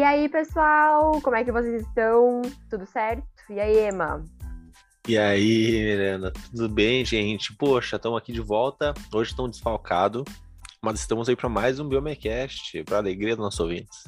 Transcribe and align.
E 0.00 0.02
aí, 0.02 0.30
pessoal, 0.30 1.20
como 1.20 1.36
é 1.36 1.44
que 1.44 1.52
vocês 1.52 1.82
estão? 1.82 2.40
Tudo 2.70 2.86
certo? 2.86 3.22
E 3.50 3.60
aí, 3.60 3.86
Emma? 3.86 4.24
E 5.06 5.18
aí, 5.18 5.72
Miranda, 5.72 6.32
tudo 6.32 6.70
bem, 6.70 7.04
gente? 7.04 7.54
Poxa, 7.54 7.96
estamos 7.96 8.16
aqui 8.16 8.32
de 8.32 8.40
volta. 8.40 8.94
Hoje 9.12 9.32
estão 9.32 9.46
desfalcados, 9.46 10.24
mas 10.80 11.00
estamos 11.00 11.28
aí 11.28 11.36
para 11.36 11.50
mais 11.50 11.78
um 11.78 11.86
Biomecast, 11.86 12.82
para 12.84 12.96
alegria 12.96 13.36
dos 13.36 13.44
nossos 13.44 13.60
ouvintes. 13.60 14.04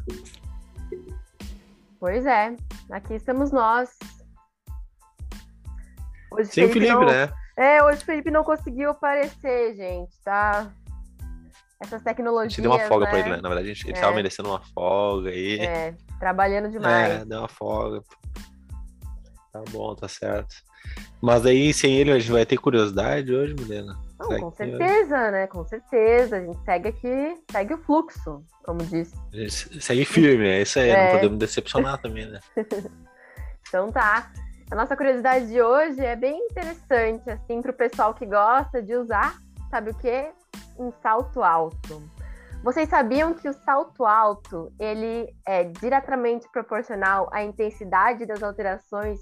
Pois 2.00 2.24
é, 2.24 2.56
aqui 2.90 3.12
estamos 3.12 3.52
nós. 3.52 3.90
Hoje 6.30 6.52
Sem 6.52 6.64
o 6.64 6.72
Felipe, 6.72 6.90
não... 6.90 7.04
né? 7.04 7.30
É, 7.54 7.84
hoje 7.84 8.00
o 8.00 8.06
Felipe 8.06 8.30
não 8.30 8.42
conseguiu 8.42 8.92
aparecer, 8.92 9.76
gente, 9.76 10.18
tá? 10.24 10.72
Essas 11.82 12.02
tecnologias. 12.02 12.52
A 12.52 12.56
gente 12.56 12.62
deu 12.62 12.70
uma 12.70 12.88
folga 12.88 13.04
né? 13.04 13.10
pra 13.10 13.20
ele, 13.20 13.30
né? 13.30 13.40
Na 13.42 13.48
verdade, 13.48 13.70
a 13.70 13.74
gente, 13.74 13.86
ele 13.88 13.98
é. 13.98 14.00
tava 14.00 14.14
merecendo 14.14 14.48
uma 14.48 14.60
folga 14.60 15.30
aí. 15.30 15.58
É, 15.60 15.94
trabalhando 16.18 16.70
demais. 16.72 17.12
É, 17.12 17.24
deu 17.24 17.38
uma 17.40 17.48
folga. 17.48 18.02
Tá 19.52 19.62
bom, 19.70 19.94
tá 19.94 20.08
certo. 20.08 20.54
Mas 21.20 21.44
aí, 21.46 21.72
sem 21.72 21.94
ele, 21.94 22.10
a 22.10 22.18
gente 22.18 22.32
vai 22.32 22.46
ter 22.46 22.56
curiosidade 22.56 23.32
hoje, 23.32 23.54
Milena? 23.54 23.96
Não, 24.18 24.40
com 24.40 24.50
certeza, 24.52 25.16
hoje? 25.16 25.30
né? 25.30 25.46
Com 25.46 25.64
certeza. 25.64 26.36
A 26.36 26.40
gente 26.40 26.64
segue 26.64 26.88
aqui, 26.88 27.36
segue 27.50 27.74
o 27.74 27.78
fluxo, 27.78 28.44
como 28.64 28.78
disse. 28.84 29.14
A 29.32 29.36
gente 29.36 29.82
segue 29.82 30.04
firme, 30.04 30.48
é 30.48 30.62
isso 30.62 30.78
aí. 30.78 30.90
É. 30.92 31.04
Não 31.04 31.14
podemos 31.16 31.38
decepcionar 31.38 32.00
também, 32.00 32.26
né? 32.26 32.40
então 33.68 33.90
tá. 33.92 34.32
A 34.70 34.74
nossa 34.74 34.96
curiosidade 34.96 35.48
de 35.48 35.60
hoje 35.60 36.00
é 36.00 36.16
bem 36.16 36.46
interessante, 36.46 37.28
assim, 37.28 37.60
para 37.60 37.70
o 37.70 37.74
pessoal 37.74 38.14
que 38.14 38.24
gosta 38.24 38.82
de 38.82 38.94
usar, 38.96 39.36
sabe 39.70 39.90
o 39.90 39.94
quê? 39.94 40.30
Um 40.78 40.92
salto 41.02 41.42
alto. 41.42 42.02
Vocês 42.62 42.88
sabiam 42.88 43.34
que 43.34 43.48
o 43.48 43.52
salto 43.52 44.04
alto 44.04 44.72
ele 44.78 45.34
é 45.44 45.64
diretamente 45.64 46.48
proporcional 46.52 47.28
à 47.32 47.42
intensidade 47.42 48.24
das 48.24 48.40
alterações 48.40 49.18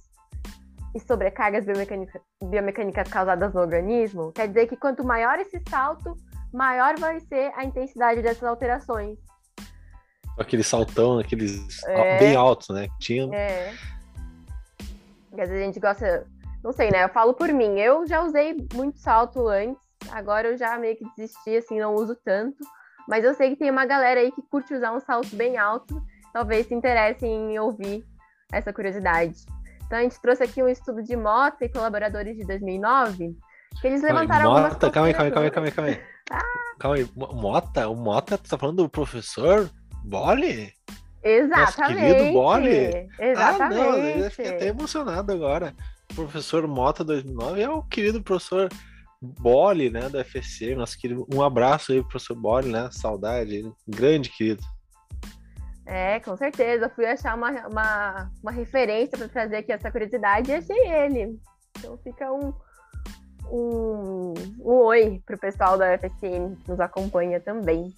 e 0.94 1.00
sobrecargas 1.00 1.64
biomecânicas, 1.64 2.20
biomecânicas 2.44 3.08
causadas 3.08 3.54
no 3.54 3.60
organismo? 3.60 4.30
Quer 4.32 4.48
dizer 4.48 4.66
que 4.66 4.76
quanto 4.76 5.02
maior 5.02 5.38
esse 5.38 5.58
salto, 5.70 6.14
maior 6.52 6.98
vai 6.98 7.18
ser 7.20 7.50
a 7.56 7.64
intensidade 7.64 8.20
dessas 8.20 8.44
alterações. 8.44 9.18
Aquele 10.38 10.62
saltão, 10.62 11.18
aqueles 11.18 11.82
é, 11.84 12.18
bem 12.18 12.36
altos, 12.36 12.68
né? 12.68 12.88
Tinha. 12.98 13.34
É. 13.34 13.72
Quer 15.34 15.42
dizer, 15.44 15.62
a 15.62 15.64
gente 15.64 15.80
gosta. 15.80 16.26
Não 16.62 16.72
sei, 16.72 16.90
né? 16.90 17.04
Eu 17.04 17.08
falo 17.08 17.32
por 17.32 17.50
mim. 17.52 17.78
Eu 17.78 18.06
já 18.06 18.22
usei 18.22 18.54
muito 18.74 18.98
salto 18.98 19.48
antes 19.48 19.89
Agora 20.10 20.48
eu 20.48 20.56
já 20.56 20.78
meio 20.78 20.96
que 20.96 21.04
desisti, 21.16 21.56
assim, 21.56 21.78
não 21.78 21.94
uso 21.94 22.16
tanto. 22.24 22.58
Mas 23.08 23.24
eu 23.24 23.34
sei 23.34 23.50
que 23.50 23.56
tem 23.56 23.70
uma 23.70 23.86
galera 23.86 24.20
aí 24.20 24.30
que 24.32 24.42
curte 24.42 24.74
usar 24.74 24.92
um 24.92 25.00
salto 25.00 25.34
bem 25.34 25.58
alto. 25.58 26.02
Talvez 26.32 26.66
se 26.66 26.74
interesse 26.74 27.26
em 27.26 27.58
ouvir 27.58 28.04
essa 28.52 28.72
curiosidade. 28.72 29.44
Então 29.86 29.98
a 29.98 30.02
gente 30.02 30.20
trouxe 30.20 30.44
aqui 30.44 30.62
um 30.62 30.68
estudo 30.68 31.02
de 31.02 31.16
Mota 31.16 31.64
e 31.64 31.68
colaboradores 31.68 32.36
de 32.36 32.46
2009, 32.46 33.36
que 33.80 33.86
eles 33.86 34.02
levantaram 34.02 34.50
Mota, 34.50 34.62
algumas 34.62 34.92
calma 34.92 35.08
aí, 35.08 35.12
calma 35.14 35.26
aí, 35.26 35.32
calma 35.32 35.46
aí, 35.46 35.50
calma 35.50 35.66
aí, 35.66 35.72
calma 35.72 35.90
aí. 35.90 36.00
Ah. 36.30 36.40
Calma 36.78 36.96
aí, 36.96 37.10
Mota, 37.16 37.88
o 37.88 37.96
Mota, 37.96 38.38
tu 38.38 38.48
tá 38.48 38.56
falando 38.56 38.84
do 38.84 38.88
professor 38.88 39.68
Bole? 40.04 40.72
Exatamente. 41.22 42.00
Nosso 42.00 42.14
querido 42.14 42.32
Bole? 42.32 43.08
Exatamente. 43.18 43.80
Ah, 43.80 43.84
não, 43.84 43.98
eu 43.98 44.30
fiquei 44.30 44.54
até 44.54 44.66
emocionado 44.68 45.32
agora. 45.32 45.74
O 46.12 46.14
professor 46.14 46.66
Mota 46.66 47.04
2009 47.04 47.60
é 47.60 47.68
o 47.68 47.82
querido 47.82 48.22
professor 48.22 48.68
Bole, 49.22 49.90
né, 49.90 50.08
da 50.08 50.24
FSC, 50.24 50.74
nosso 50.74 50.98
querido. 50.98 51.26
Um 51.32 51.42
abraço 51.42 51.92
aí 51.92 52.00
pro 52.00 52.10
professor 52.10 52.34
Bole, 52.34 52.70
né? 52.70 52.88
Saudade, 52.90 53.70
grande 53.86 54.30
querido. 54.30 54.62
É, 55.86 56.20
com 56.20 56.36
certeza. 56.36 56.88
Fui 56.88 57.04
achar 57.04 57.36
uma, 57.36 57.50
uma, 57.66 58.30
uma 58.42 58.52
referência 58.52 59.18
para 59.18 59.28
trazer 59.28 59.56
aqui 59.56 59.72
essa 59.72 59.90
curiosidade 59.90 60.50
e 60.50 60.54
achei 60.54 60.88
ele. 60.88 61.38
Então 61.76 61.98
fica 61.98 62.32
um, 62.32 62.54
um, 63.50 64.34
um 64.60 64.72
oi 64.72 65.20
pro 65.26 65.38
pessoal 65.38 65.76
da 65.76 65.98
FSM 65.98 66.56
que 66.56 66.70
nos 66.70 66.80
acompanha 66.80 67.40
também. 67.40 67.92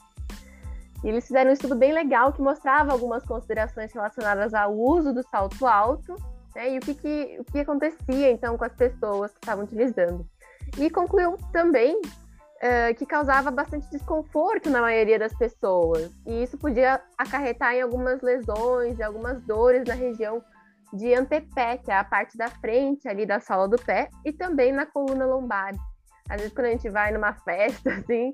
E 1.05 1.09
eles 1.09 1.27
fizeram 1.27 1.51
um 1.51 1.53
estudo 1.53 1.75
bem 1.77 1.93
legal 1.93 2.33
que 2.33 2.41
mostrava 2.41 2.93
algumas 2.93 3.25
considerações 3.25 3.93
relacionadas 3.93 4.55
ao 4.55 4.75
uso 4.75 5.13
do 5.13 5.23
salto 5.29 5.67
alto 5.67 6.15
né, 6.55 6.75
e 6.75 6.79
o 6.79 6.81
que, 6.81 6.95
que, 6.95 7.37
o 7.41 7.45
que 7.45 7.59
acontecia 7.59 8.31
então 8.31 8.57
com 8.57 8.65
as 8.65 8.75
pessoas 8.75 9.33
que 9.33 9.39
estavam 9.39 9.65
utilizando. 9.65 10.27
E 10.79 10.89
concluiu 10.89 11.37
também 11.53 12.01
uh, 12.63 12.95
que 12.97 13.05
causava 13.05 13.51
bastante 13.51 13.91
desconforto 13.91 14.71
na 14.71 14.81
maioria 14.81 15.19
das 15.19 15.35
pessoas. 15.35 16.11
E 16.27 16.43
isso 16.43 16.57
podia 16.57 17.01
acarretar 17.19 17.75
em 17.75 17.83
algumas 17.83 18.23
lesões 18.23 18.99
e 18.99 19.03
algumas 19.03 19.43
dores 19.43 19.85
na 19.87 19.95
região 19.95 20.43
de 20.93 21.15
antepé, 21.15 21.79
que 21.79 21.91
é 21.91 21.97
a 21.97 22.05
parte 22.05 22.37
da 22.37 22.49
frente 22.49 23.09
ali 23.09 23.27
da 23.27 23.41
sola 23.41 23.67
do 23.67 23.77
pé, 23.77 24.09
e 24.25 24.33
também 24.33 24.73
na 24.73 24.87
coluna 24.87 25.27
lombar. 25.27 25.73
Às 26.29 26.37
vezes, 26.37 26.55
quando 26.55 26.67
a 26.67 26.71
gente 26.71 26.89
vai 26.89 27.13
numa 27.13 27.35
festa, 27.45 27.93
assim, 27.95 28.33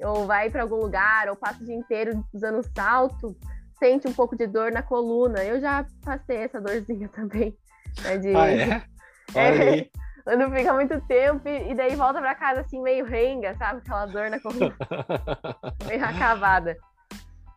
ou 0.00 0.26
vai 0.26 0.50
para 0.50 0.62
algum 0.62 0.76
lugar, 0.76 1.28
ou 1.28 1.36
passa 1.36 1.62
o 1.62 1.66
dia 1.66 1.74
inteiro 1.74 2.24
usando 2.32 2.62
salto, 2.74 3.36
sente 3.78 4.08
um 4.08 4.12
pouco 4.12 4.36
de 4.36 4.46
dor 4.46 4.72
na 4.72 4.82
coluna. 4.82 5.44
Eu 5.44 5.60
já 5.60 5.86
passei 6.02 6.38
essa 6.38 6.60
dorzinha 6.60 7.08
também. 7.14 7.56
Né, 8.02 8.18
de... 8.18 8.34
Ah, 8.34 8.50
é? 8.50 8.82
Olha 9.34 9.64
é, 9.64 9.68
aí 9.68 9.90
quando 10.28 10.54
fica 10.54 10.74
muito 10.74 11.00
tempo 11.06 11.48
e, 11.48 11.74
daí 11.74 11.96
volta 11.96 12.20
pra 12.20 12.34
casa 12.34 12.60
assim, 12.60 12.82
meio 12.82 13.06
renga, 13.06 13.56
sabe? 13.56 13.78
Aquela 13.78 14.04
dor 14.04 14.28
na 14.28 14.38
coluna, 14.38 14.76
meio 15.88 16.04
acabada. 16.04 16.76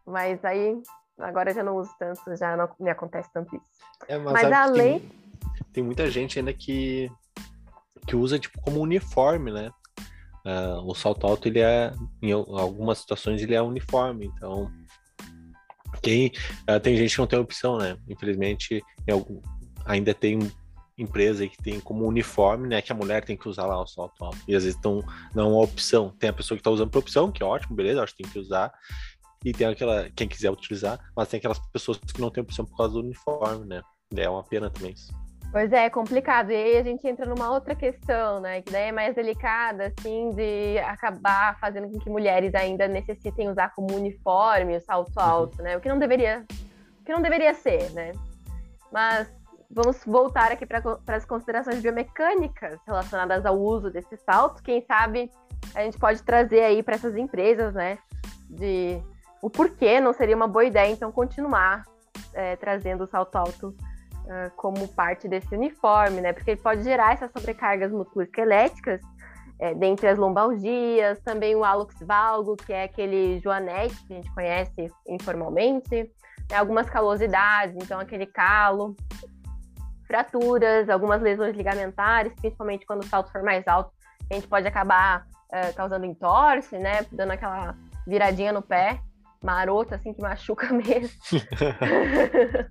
Mas 0.08 0.44
aí, 0.46 0.82
agora 1.20 1.54
já 1.54 1.62
não 1.64 1.76
uso 1.76 1.92
tanto, 2.00 2.22
já 2.38 2.56
não 2.56 2.70
me 2.80 2.90
acontece 2.90 3.30
tanto 3.34 3.54
isso. 3.58 3.66
É, 4.08 4.18
mas, 4.18 4.32
mas 4.32 4.52
além. 4.54 5.00
Tem, 5.00 5.12
tem, 5.74 5.84
muita 5.84 6.10
gente 6.10 6.40
ainda 6.40 6.54
que, 6.54 7.12
que 8.08 8.16
usa 8.16 8.40
tipo 8.40 8.62
como 8.62 8.80
uniforme, 8.80 9.52
né? 9.52 9.70
Uh, 10.46 10.90
o 10.90 10.96
salto 10.96 11.28
alto, 11.28 11.50
ele 11.50 11.60
é, 11.60 11.92
em 12.22 12.32
algumas 12.32 13.00
situações, 13.00 13.42
ele 13.42 13.54
é 13.54 13.62
uniforme, 13.62 14.28
então. 14.28 14.72
Quem, 16.02 16.32
uh, 16.70 16.80
tem 16.80 16.96
gente 16.96 17.14
que 17.14 17.20
não 17.20 17.28
tem 17.28 17.38
opção, 17.38 17.78
né? 17.78 17.98
Infelizmente, 18.08 18.82
algum, 19.12 19.42
ainda 19.86 20.14
tem 20.14 20.40
empresa 20.98 21.48
que 21.48 21.58
tem 21.58 21.80
como 21.80 22.06
uniforme, 22.06 22.68
né, 22.68 22.82
que 22.82 22.92
a 22.92 22.96
mulher 22.96 23.24
tem 23.24 23.38
que 23.38 23.48
usar 23.48 23.66
lá 23.66 23.82
o 23.82 23.88
salto 23.88 24.24
alto. 24.24 24.38
E 24.48 24.56
às 24.56 24.64
vezes 24.64 24.76
estão 24.76 25.04
não 25.34 25.44
é 25.44 25.48
uma 25.48 25.64
opção. 25.64 26.14
Tem 26.20 26.30
a 26.30 26.34
pessoa 26.34 26.56
que 26.56 26.62
está 26.62 26.72
usando 26.72 26.90
por 26.90 27.00
opção, 27.00 27.32
que 27.32 27.42
é 27.42 27.46
ótimo, 27.46 27.76
beleza, 27.76 28.04
acho 28.04 28.16
que 28.16 28.24
tem 28.24 28.32
que 28.32 28.40
usar. 28.40 28.72
E 29.44 29.52
tem 29.52 29.68
aquela, 29.68 30.10
quem 30.16 30.28
quiser 30.28 30.52
utilizar, 30.52 31.00
mas 31.16 31.28
tem 31.28 31.40
aquelas 31.40 31.60
pessoas 31.70 31.98
que 31.98 32.22
não 32.22 32.30
têm 32.30 32.44
opção 32.44 32.64
por 32.64 32.78
causa 32.78 32.94
do 32.94 33.00
uniforme, 33.00 33.66
né? 33.66 33.82
É 34.16 34.30
uma 34.30 34.44
pena 34.44 34.70
também 34.70 34.92
isso. 34.92 35.12
Pois 35.52 35.74
é, 35.74 35.86
é 35.86 35.90
complicado. 35.90 36.52
E 36.52 36.56
aí 36.56 36.78
a 36.78 36.84
gente 36.84 37.06
entra 37.06 37.26
numa 37.26 37.52
outra 37.52 37.76
questão, 37.76 38.40
né? 38.40 38.62
Que 38.62 38.72
daí 38.72 38.88
é 38.88 38.92
mais 38.92 39.14
delicada, 39.14 39.88
assim, 39.88 40.30
de 40.30 40.78
acabar 40.80 41.60
fazendo 41.60 41.90
com 41.90 42.00
que 42.00 42.10
mulheres 42.10 42.56
ainda 42.56 42.88
necessitem 42.88 43.50
usar 43.50 43.74
como 43.76 43.94
uniforme 43.94 44.78
o 44.78 44.82
salto 44.82 45.12
uhum. 45.18 45.24
alto, 45.24 45.58
uhum. 45.58 45.64
né? 45.64 45.78
O 45.78 45.82
que 45.82 45.90
não 45.90 46.00
deveria, 46.00 46.46
o 47.02 47.04
que 47.04 47.12
não 47.12 47.22
deveria 47.22 47.54
ser, 47.54 47.92
né? 47.92 48.14
Mas 48.92 49.28
vamos 49.74 50.04
voltar 50.06 50.52
aqui 50.52 50.66
para 50.66 50.82
as 51.16 51.26
considerações 51.26 51.82
biomecânicas 51.82 52.80
relacionadas 52.86 53.46
ao 53.46 53.60
uso 53.60 53.90
desse 53.90 54.18
salto. 54.18 54.62
Quem 54.62 54.82
sabe 54.86 55.32
a 55.74 55.84
gente 55.84 55.98
pode 55.98 56.22
trazer 56.24 56.62
aí 56.62 56.84
para 56.84 56.96
essas 56.96 57.16
empresas, 57.16 57.74
né, 57.74 57.98
de 58.50 59.02
o 59.42 59.50
porquê 59.50 60.00
não 60.00 60.14
seria 60.14 60.36
uma 60.36 60.48
boa 60.48 60.66
ideia, 60.66 60.92
então, 60.92 61.12
continuar 61.12 61.84
é, 62.34 62.56
trazendo 62.58 63.06
o 63.06 63.08
salto 63.08 63.36
alto 63.36 63.68
uh, 63.70 64.52
como 64.56 64.88
parte 64.90 65.28
desse 65.28 65.54
uniforme, 65.56 66.22
né, 66.22 66.34
porque 66.34 66.52
ele 66.52 66.62
pode 66.62 66.84
gerar 66.84 67.14
essas 67.14 67.32
sobrecargas 67.32 67.92
musculoesqueléticas 67.92 69.02
é, 69.60 69.74
dentre 69.74 70.08
as 70.08 70.18
lombalgias, 70.18 71.20
também 71.22 71.56
o 71.56 71.64
hálux 71.64 71.96
valgo, 72.02 72.56
que 72.56 72.74
é 72.74 72.84
aquele 72.84 73.40
joanete 73.40 73.96
que 74.06 74.14
a 74.14 74.16
gente 74.18 74.34
conhece 74.34 74.92
informalmente, 75.08 76.12
né, 76.50 76.58
algumas 76.58 76.90
calosidades, 76.90 77.76
então 77.76 78.00
aquele 78.00 78.26
calo, 78.26 78.96
fraturas, 80.12 80.90
algumas 80.90 81.22
lesões 81.22 81.56
ligamentares, 81.56 82.34
principalmente 82.34 82.86
quando 82.86 83.00
o 83.00 83.08
salto 83.08 83.32
for 83.32 83.42
mais 83.42 83.66
alto, 83.66 83.94
a 84.30 84.34
gente 84.34 84.46
pode 84.46 84.68
acabar 84.68 85.26
uh, 85.48 85.74
causando 85.74 86.06
entorse, 86.06 86.78
né? 86.78 87.06
Dando 87.10 87.32
aquela 87.32 87.78
viradinha 88.06 88.52
no 88.52 88.62
pé, 88.62 89.00
marota, 89.42 89.96
assim, 89.96 90.14
que 90.14 90.22
machuca 90.22 90.68
mesmo. 90.76 91.18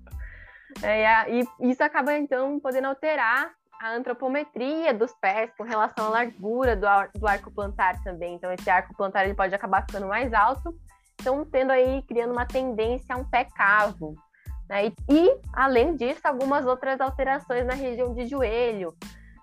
é, 0.83 1.31
e 1.31 1.71
isso 1.71 1.83
acaba, 1.83 2.15
então, 2.15 2.59
podendo 2.59 2.87
alterar 2.87 3.49
a 3.81 3.95
antropometria 3.95 4.93
dos 4.93 5.11
pés 5.13 5.49
com 5.57 5.63
relação 5.63 6.05
à 6.05 6.09
largura 6.09 6.75
do, 6.75 6.87
ar, 6.87 7.09
do 7.15 7.27
arco 7.27 7.49
plantar 7.49 8.03
também. 8.03 8.35
Então, 8.35 8.53
esse 8.53 8.69
arco 8.69 8.95
plantar 8.95 9.25
ele 9.25 9.33
pode 9.33 9.55
acabar 9.55 9.81
ficando 9.81 10.07
mais 10.07 10.31
alto, 10.31 10.75
então 11.19 11.43
tendo 11.43 11.71
aí, 11.71 12.03
criando 12.03 12.33
uma 12.33 12.45
tendência 12.45 13.15
a 13.15 13.17
um 13.17 13.25
pé 13.25 13.45
cavo. 13.45 14.13
Né? 14.71 14.93
E, 15.09 15.37
além 15.51 15.97
disso, 15.97 16.21
algumas 16.23 16.65
outras 16.65 17.01
alterações 17.01 17.65
na 17.65 17.73
região 17.73 18.13
de 18.13 18.25
joelho, 18.25 18.95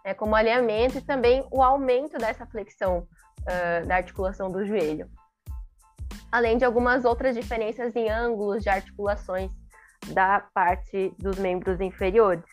né? 0.02 0.14
como 0.14 0.34
alinhamento 0.34 0.96
e 0.96 1.02
também 1.02 1.46
o 1.52 1.62
aumento 1.62 2.16
dessa 2.16 2.46
flexão 2.46 3.06
uh, 3.42 3.86
da 3.86 3.96
articulação 3.96 4.50
do 4.50 4.64
joelho. 4.64 5.06
Além 6.32 6.56
de 6.56 6.64
algumas 6.64 7.04
outras 7.04 7.36
diferenças 7.36 7.94
em 7.94 8.08
ângulos 8.08 8.62
de 8.62 8.70
articulações 8.70 9.50
da 10.08 10.40
parte 10.54 11.12
dos 11.18 11.38
membros 11.38 11.78
inferiores. 11.80 12.44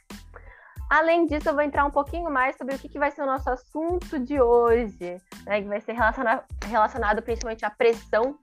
Além 0.89 1.25
disso, 1.25 1.49
eu 1.49 1.53
vou 1.53 1.63
entrar 1.63 1.85
um 1.85 1.91
pouquinho 1.91 2.29
mais 2.29 2.57
sobre 2.57 2.75
o 2.75 2.79
que, 2.79 2.89
que 2.89 2.99
vai 2.99 3.09
ser 3.11 3.21
o 3.21 3.25
nosso 3.25 3.49
assunto 3.49 4.19
de 4.19 4.39
hoje, 4.39 5.17
né, 5.45 5.61
que 5.61 5.67
vai 5.67 5.79
ser 5.81 5.93
relacionado, 5.93 6.43
relacionado 6.65 7.21
principalmente 7.21 7.65
à 7.65 7.69
pressão. 7.69 8.37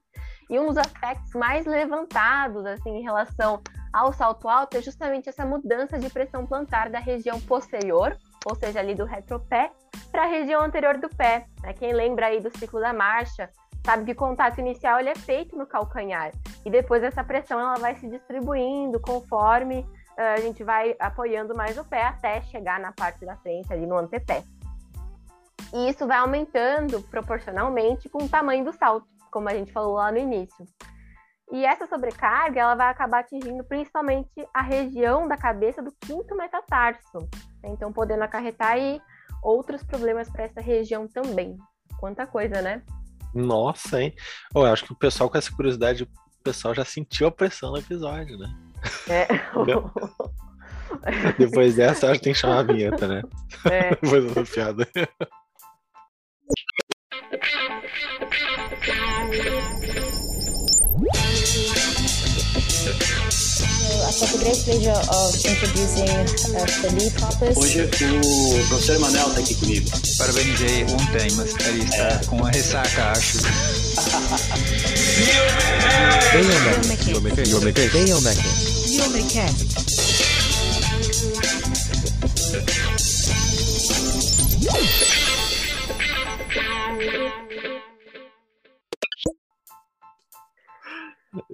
E 0.50 0.58
um 0.58 0.66
dos 0.66 0.76
aspectos 0.76 1.32
mais 1.34 1.66
levantados 1.66 2.64
assim, 2.66 2.90
em 2.90 3.02
relação 3.02 3.62
ao 3.92 4.12
salto 4.12 4.48
alto 4.48 4.76
é 4.76 4.82
justamente 4.82 5.28
essa 5.28 5.44
mudança 5.44 5.98
de 5.98 6.08
pressão 6.08 6.46
plantar 6.46 6.88
da 6.88 6.98
região 6.98 7.40
posterior, 7.40 8.16
ou 8.46 8.54
seja, 8.54 8.80
ali 8.80 8.94
do 8.94 9.04
retropé, 9.04 9.70
para 10.10 10.22
a 10.22 10.26
região 10.26 10.62
anterior 10.62 10.98
do 10.98 11.08
pé. 11.08 11.46
Né? 11.62 11.72
Quem 11.74 11.92
lembra 11.92 12.26
aí 12.26 12.40
do 12.40 12.56
ciclo 12.56 12.80
da 12.80 12.92
marcha 12.92 13.50
sabe 13.84 14.04
que 14.04 14.12
o 14.12 14.16
contato 14.16 14.58
inicial 14.58 14.98
ele 15.00 15.10
é 15.10 15.14
feito 15.14 15.56
no 15.56 15.66
calcanhar 15.66 16.32
e 16.64 16.70
depois 16.70 17.02
essa 17.02 17.24
pressão 17.24 17.58
ela 17.58 17.74
vai 17.74 17.96
se 17.96 18.08
distribuindo 18.08 19.00
conforme 19.00 19.86
a 20.16 20.36
gente 20.40 20.62
vai 20.62 20.94
apoiando 20.98 21.54
mais 21.54 21.76
o 21.78 21.84
pé 21.84 22.04
até 22.04 22.42
chegar 22.42 22.78
na 22.78 22.92
parte 22.92 23.24
da 23.24 23.36
frente, 23.36 23.72
ali 23.72 23.86
no 23.86 23.96
antepé. 23.96 24.44
E 25.72 25.88
isso 25.88 26.06
vai 26.06 26.18
aumentando 26.18 27.00
proporcionalmente 27.02 28.08
com 28.08 28.24
o 28.24 28.28
tamanho 28.28 28.64
do 28.64 28.72
salto, 28.72 29.06
como 29.30 29.48
a 29.48 29.54
gente 29.54 29.72
falou 29.72 29.94
lá 29.94 30.12
no 30.12 30.18
início. 30.18 30.66
E 31.52 31.64
essa 31.66 31.86
sobrecarga, 31.86 32.62
ela 32.62 32.74
vai 32.74 32.88
acabar 32.88 33.20
atingindo 33.20 33.62
principalmente 33.62 34.30
a 34.54 34.62
região 34.62 35.28
da 35.28 35.36
cabeça 35.36 35.82
do 35.82 35.92
quinto 36.00 36.34
metatarso. 36.34 37.18
Né? 37.62 37.68
Então, 37.68 37.92
podendo 37.92 38.22
acarretar 38.22 38.72
aí 38.72 38.98
outros 39.42 39.82
problemas 39.82 40.30
para 40.30 40.44
essa 40.44 40.62
região 40.62 41.06
também. 41.06 41.58
Quanta 42.00 42.26
coisa, 42.26 42.62
né? 42.62 42.82
Nossa, 43.34 44.02
hein? 44.02 44.14
eu 44.54 44.64
acho 44.64 44.86
que 44.86 44.92
o 44.92 44.98
pessoal 44.98 45.28
com 45.28 45.36
essa 45.36 45.54
curiosidade, 45.54 46.04
o 46.04 46.08
pessoal 46.42 46.74
já 46.74 46.86
sentiu 46.86 47.26
a 47.26 47.30
pressão 47.30 47.72
no 47.72 47.78
episódio, 47.78 48.38
né? 48.38 48.48
É. 49.10 49.26
Depois 51.38 51.76
dessa, 51.76 52.10
acho 52.10 52.18
que 52.18 52.24
tem 52.24 52.32
que 52.32 52.38
chamar 52.38 52.60
a 52.60 52.62
vinheta, 52.62 53.06
né? 53.06 53.20
É. 53.70 53.90
Depois 54.00 54.34
da 54.34 54.42
piada. 54.42 54.88
I 61.02 61.04
felt 64.12 64.34
a 64.34 64.38
great 64.38 64.58
pleasure 64.62 65.00
of 65.10 65.34
introducing 65.44 66.08
uh, 66.54 66.64
Felipe 66.78 67.18
Hoppes. 67.20 67.56
Hoje 67.56 67.82
o 67.82 67.88
professor 68.68 68.94
Emanuel 68.96 69.28
está 69.28 69.40
aqui 69.40 69.54
comigo. 69.56 69.90
Parabenizei 70.16 70.84
ontem, 70.84 71.32
mas 71.32 71.50
ele 71.66 71.82
está 71.82 71.96
é. 71.96 72.20
com 72.26 72.36
uma 72.36 72.50
ressaca, 72.50 73.10
acho. 73.10 73.38
Biomechanics. 78.86 79.72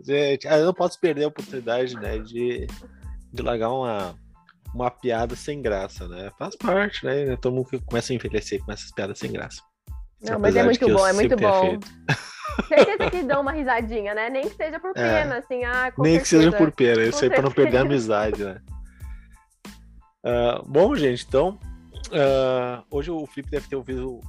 Gente, 0.04 0.46
eu 0.46 0.66
não 0.66 0.74
posso 0.74 0.98
perder 1.00 1.24
a 1.24 1.28
oportunidade, 1.28 1.94
né, 1.94 2.18
de, 2.18 2.66
de 3.32 3.42
largar 3.42 3.70
uma, 3.70 4.14
uma 4.74 4.90
piada 4.90 5.36
sem 5.36 5.62
graça, 5.62 6.08
né? 6.08 6.30
Faz 6.38 6.56
parte, 6.56 7.04
né? 7.04 7.36
Todo 7.36 7.54
mundo 7.54 7.68
que 7.68 7.80
começa 7.80 8.12
a 8.12 8.16
envelhecer 8.16 8.62
com 8.64 8.72
essas 8.72 8.90
piadas 8.92 9.18
sem 9.18 9.30
graça. 9.30 9.62
Não, 10.20 10.38
mas 10.38 10.56
é 10.56 10.64
muito 10.64 10.86
bom, 10.88 11.06
é 11.06 11.12
muito 11.12 11.36
bom. 11.36 11.78
Certeza 12.66 13.10
que 13.10 13.22
dão 13.22 13.40
uma 13.40 13.52
risadinha, 13.52 14.14
né? 14.14 14.28
Nem 14.28 14.48
que 14.48 14.56
seja 14.56 14.80
por 14.80 14.90
é. 14.90 14.94
pena, 14.94 15.36
é. 15.36 15.38
assim, 15.38 15.64
ah, 15.64 15.92
Nem 15.98 16.14
certeza. 16.14 16.20
que 16.20 16.28
seja 16.28 16.52
por 16.52 16.72
pena, 16.72 17.02
isso 17.02 17.22
aí 17.22 17.30
pra 17.30 17.42
não 17.42 17.52
perder 17.52 17.78
a 17.78 17.80
amizade, 17.82 18.44
né? 18.44 18.60
Uh, 20.24 20.68
bom, 20.68 20.94
gente, 20.96 21.24
então. 21.26 21.58
Uh, 22.08 22.82
hoje 22.90 23.10
o 23.10 23.26
Felipe 23.26 23.50
deve 23.50 23.68
ter 23.68 23.76
ouvido. 23.76 24.20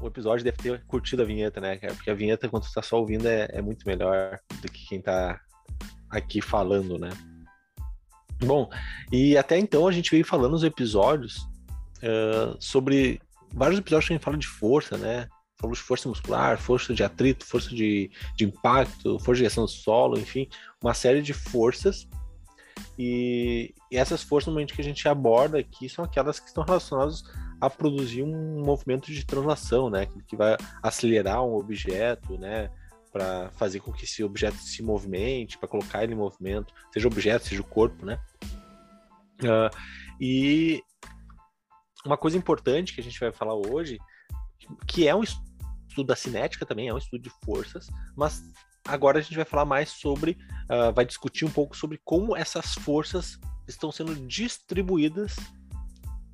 O 0.00 0.06
episódio 0.06 0.44
deve 0.44 0.56
ter 0.56 0.84
curtido 0.86 1.22
a 1.22 1.26
vinheta, 1.26 1.60
né, 1.60 1.76
Porque 1.76 2.10
a 2.10 2.14
vinheta, 2.14 2.48
quando 2.48 2.64
você 2.64 2.74
tá 2.74 2.82
só 2.82 2.98
ouvindo, 2.98 3.26
é, 3.26 3.48
é 3.50 3.60
muito 3.60 3.86
melhor 3.86 4.38
do 4.62 4.70
que 4.70 4.86
quem 4.86 5.00
tá 5.00 5.40
aqui 6.08 6.40
falando, 6.40 6.98
né? 6.98 7.10
Bom, 8.42 8.70
e 9.12 9.36
até 9.36 9.58
então 9.58 9.86
a 9.86 9.92
gente 9.92 10.10
veio 10.10 10.24
falando 10.24 10.52
nos 10.52 10.64
episódios 10.64 11.36
uh, 12.02 12.56
sobre 12.58 13.20
vários 13.52 13.78
episódios 13.78 14.06
que 14.06 14.14
a 14.14 14.16
gente 14.16 14.24
fala 14.24 14.38
de 14.38 14.46
força, 14.46 14.96
né? 14.96 15.28
falamos 15.60 15.78
de 15.78 15.84
força 15.84 16.08
muscular, 16.08 16.58
força 16.58 16.94
de 16.94 17.04
atrito, 17.04 17.44
força 17.44 17.68
de, 17.68 18.10
de 18.34 18.44
impacto, 18.44 19.18
força 19.18 19.36
de 19.36 19.42
reação 19.42 19.64
do 19.64 19.70
solo, 19.70 20.18
enfim, 20.18 20.48
uma 20.82 20.94
série 20.94 21.20
de 21.20 21.34
forças. 21.34 22.08
E, 22.98 23.74
e 23.90 23.96
essas 23.96 24.22
forças, 24.22 24.46
no 24.46 24.54
momento 24.54 24.74
que 24.74 24.80
a 24.80 24.84
gente 24.84 25.06
aborda 25.06 25.58
aqui, 25.58 25.88
são 25.88 26.04
aquelas 26.04 26.40
que 26.40 26.46
estão 26.46 26.64
relacionadas 26.64 27.22
a 27.60 27.68
produzir 27.68 28.22
um 28.22 28.64
movimento 28.64 29.12
de 29.12 29.24
translação, 29.24 29.90
né? 29.90 30.06
Que 30.26 30.36
vai 30.36 30.56
acelerar 30.82 31.44
um 31.44 31.54
objeto, 31.54 32.38
né? 32.38 32.70
Para 33.12 33.50
fazer 33.50 33.80
com 33.80 33.92
que 33.92 34.04
esse 34.04 34.22
objeto 34.24 34.56
se 34.56 34.82
movimente, 34.82 35.58
para 35.58 35.68
colocar 35.68 36.02
ele 36.02 36.14
em 36.14 36.16
movimento, 36.16 36.72
seja 36.92 37.06
objeto, 37.06 37.46
seja 37.46 37.60
o 37.60 37.66
corpo, 37.66 38.06
né? 38.06 38.20
Uh, 39.42 39.76
e 40.20 40.82
uma 42.04 42.16
coisa 42.16 42.36
importante 42.36 42.94
que 42.94 43.00
a 43.00 43.04
gente 43.04 43.18
vai 43.20 43.32
falar 43.32 43.54
hoje, 43.54 43.98
que 44.86 45.06
é 45.06 45.14
um 45.14 45.22
estudo 45.22 46.06
da 46.06 46.16
cinética 46.16 46.64
também, 46.64 46.88
é 46.88 46.94
um 46.94 46.98
estudo 46.98 47.22
de 47.22 47.30
forças, 47.44 47.88
mas 48.16 48.42
agora 48.86 49.18
a 49.18 49.22
gente 49.22 49.36
vai 49.36 49.44
falar 49.44 49.64
mais 49.64 49.90
sobre, 49.90 50.38
uh, 50.70 50.92
vai 50.94 51.04
discutir 51.04 51.44
um 51.44 51.50
pouco 51.50 51.76
sobre 51.76 52.00
como 52.04 52.36
essas 52.36 52.74
forças 52.74 53.38
estão 53.68 53.92
sendo 53.92 54.14
distribuídas 54.26 55.36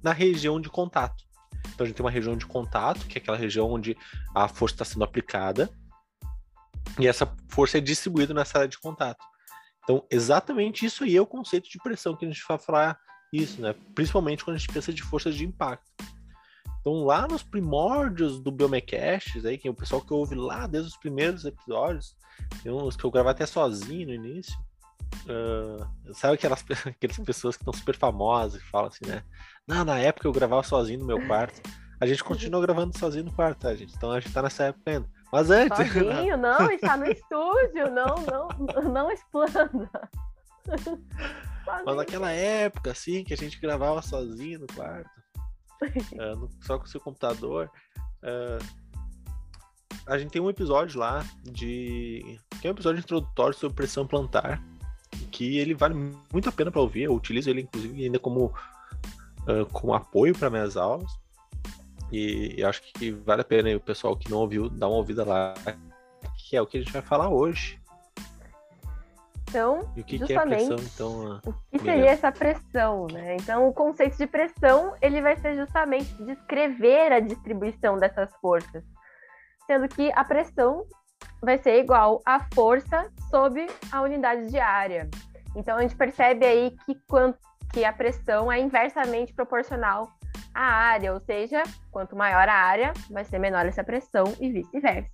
na 0.03 0.13
região 0.13 0.61
de 0.61 0.69
contato. 0.69 1.25
Então 1.75 1.85
a 1.85 1.87
gente 1.87 1.97
tem 1.97 2.05
uma 2.05 2.11
região 2.11 2.37
de 2.37 2.47
contato, 2.47 3.07
que 3.07 3.19
é 3.19 3.21
aquela 3.21 3.37
região 3.37 3.71
onde 3.71 3.97
a 4.35 4.49
força 4.49 4.75
está 4.75 4.85
sendo 4.85 5.05
aplicada, 5.05 5.71
e 6.99 7.07
essa 7.07 7.31
força 7.49 7.79
é 7.79 7.81
distribuída 7.81 8.33
nessa 8.33 8.59
área 8.59 8.69
de 8.69 8.79
contato. 8.79 9.25
Então, 9.85 10.05
exatamente 10.11 10.85
isso 10.85 11.05
aí 11.05 11.17
é 11.17 11.21
o 11.21 11.27
conceito 11.27 11.69
de 11.69 11.79
pressão 11.79 12.17
que 12.17 12.25
a 12.25 12.29
gente 12.29 12.43
vai 12.49 12.59
falar 12.59 12.99
isso, 13.33 13.61
né? 13.61 13.75
Principalmente 13.95 14.45
quando 14.45 14.57
a 14.57 14.59
gente 14.59 14.73
pensa 14.73 14.93
de 14.93 15.03
forças 15.03 15.35
de 15.35 15.45
impacto. 15.45 15.87
Então, 16.81 17.05
lá 17.05 17.27
nos 17.27 17.43
primórdios 17.43 18.41
do 18.41 18.51
Biomecast, 18.51 19.47
aí, 19.47 19.59
que 19.59 19.69
é 19.69 19.71
o 19.71 19.75
pessoal 19.75 20.01
que 20.01 20.13
ouve 20.13 20.35
lá 20.35 20.67
desde 20.67 20.91
os 20.91 20.97
primeiros 20.97 21.45
episódios, 21.45 22.17
tem 22.63 22.73
uns 22.73 22.97
que 22.97 23.05
eu 23.05 23.11
gravo 23.11 23.29
até 23.29 23.45
sozinho 23.45 24.07
no 24.09 24.15
início. 24.15 24.57
Uh, 25.27 26.15
sabe 26.15 26.35
aquelas, 26.35 26.65
aquelas 26.87 27.19
pessoas 27.19 27.57
que 27.57 27.63
estão 27.63 27.75
super 27.75 27.97
famosas 27.97 28.61
e 28.61 28.65
falam 28.65 28.89
assim, 28.89 29.07
né? 29.07 29.23
Não, 29.67 29.85
na 29.85 29.99
época 29.99 30.29
eu 30.29 30.33
gravava 30.33 30.63
sozinho 30.63 31.01
no 31.01 31.07
meu 31.07 31.27
quarto. 31.27 31.61
A 32.01 32.07
gente 32.07 32.23
continua 32.23 32.61
gravando 32.61 32.97
sozinho 32.97 33.25
no 33.25 33.33
quarto, 33.33 33.61
tá, 33.61 33.75
gente? 33.75 33.95
Então 33.97 34.13
a 34.13 34.21
gente 34.21 34.33
tá 34.33 34.43
nessa 34.43 34.65
época 34.65 34.91
ainda. 34.91 35.11
Mas 35.33 35.51
antes. 35.51 35.77
Sozinho, 35.93 36.37
não, 36.37 36.71
está 36.71 36.97
no 36.97 37.07
estúdio, 37.11 37.91
não, 37.91 38.15
não, 38.27 38.83
não 38.83 39.11
explana. 39.11 39.91
Mas 41.85 41.97
naquela 41.97 42.31
época, 42.31 42.93
assim, 42.93 43.25
que 43.25 43.35
a 43.35 43.37
gente 43.37 43.59
gravava 43.61 44.01
sozinho 44.03 44.61
no 44.61 44.67
quarto. 44.69 45.11
uh, 45.83 46.49
só 46.61 46.79
com 46.79 46.85
o 46.85 46.89
seu 46.89 47.01
computador. 47.01 47.71
Uh, 48.23 48.87
a 50.07 50.19
gente 50.19 50.31
tem 50.31 50.41
um 50.41 50.51
episódio 50.51 51.01
lá 51.01 51.25
de. 51.43 52.39
que 52.61 52.69
é 52.69 52.71
um 52.71 52.75
episódio 52.75 53.01
introdutório 53.01 53.57
sobre 53.57 53.75
pressão 53.75 54.07
plantar. 54.07 54.63
Que 55.31 55.59
ele 55.59 55.75
vale 55.75 55.95
muito 56.33 56.49
a 56.49 56.53
pena 56.53 56.71
para 56.71 56.81
ouvir. 56.81 57.03
Eu 57.03 57.15
utilizo 57.15 57.51
ele, 57.51 57.63
inclusive, 57.63 58.05
ainda 58.05 58.19
como, 58.19 58.47
uh, 58.47 59.67
como 59.73 59.95
apoio 59.95 60.37
para 60.37 60.51
minhas 60.51 60.77
aulas. 60.77 61.11
E 62.13 62.63
acho 62.63 62.83
que 62.83 63.11
vale 63.11 63.43
a 63.43 63.45
pena 63.45 63.75
o 63.77 63.81
pessoal 63.81 64.17
que 64.17 64.31
não 64.31 64.39
ouviu 64.39 64.69
dar 64.69 64.89
uma 64.89 64.99
ouvida 64.99 65.25
lá, 65.25 65.55
que 66.37 66.57
é 66.57 66.63
o 66.63 66.67
que 66.67 66.79
a 66.79 66.81
gente 66.81 66.93
vai 66.93 67.03
falar 67.03 67.29
hoje. 67.29 67.81
Então, 69.49 69.91
e 69.97 70.01
o 70.01 70.05
que, 70.05 70.19
justamente, 70.19 70.67
que 70.67 70.73
é 70.73 70.77
pressão, 70.77 70.93
então? 70.95 71.41
O 71.45 71.53
que 71.71 71.79
seria 71.79 72.11
essa 72.11 72.33
pressão, 72.33 73.07
né? 73.13 73.37
Então, 73.37 73.69
o 73.69 73.73
conceito 73.73 74.17
de 74.17 74.27
pressão, 74.27 74.95
ele 75.01 75.23
vai 75.23 75.37
ser 75.37 75.57
justamente 75.57 76.13
descrever 76.25 77.13
a 77.13 77.21
distribuição 77.21 77.97
dessas 77.97 78.31
forças. 78.37 78.85
Sendo 79.67 79.89
que 79.89 80.13
a 80.13 80.25
pressão 80.25 80.85
vai 81.41 81.59
ser 81.59 81.79
igual 81.79 82.21
à 82.25 82.41
força 82.55 83.11
sobre 83.31 83.67
a 83.93 84.03
unidade 84.03 84.49
de 84.49 84.59
área. 84.59 85.09
Então, 85.55 85.79
a 85.79 85.83
gente 85.83 85.97
percebe 85.97 86.45
aí 86.45 86.77
que, 86.85 86.95
quanto, 87.09 87.39
que 87.73 87.85
a 87.85 87.93
pressão 87.93 88.51
é 88.51 88.59
inversamente 88.59 89.33
proporcional 89.33 90.11
à 90.55 90.63
área, 90.63 91.13
ou 91.13 91.21
seja, 91.21 91.63
quanto 91.91 92.17
maior 92.17 92.49
a 92.49 92.55
área, 92.55 92.93
vai 93.11 93.25
ser 93.25 93.39
menor 93.39 93.67
essa 93.67 93.85
pressão 93.85 94.25
e 94.41 94.51
vice-versa. 94.51 95.11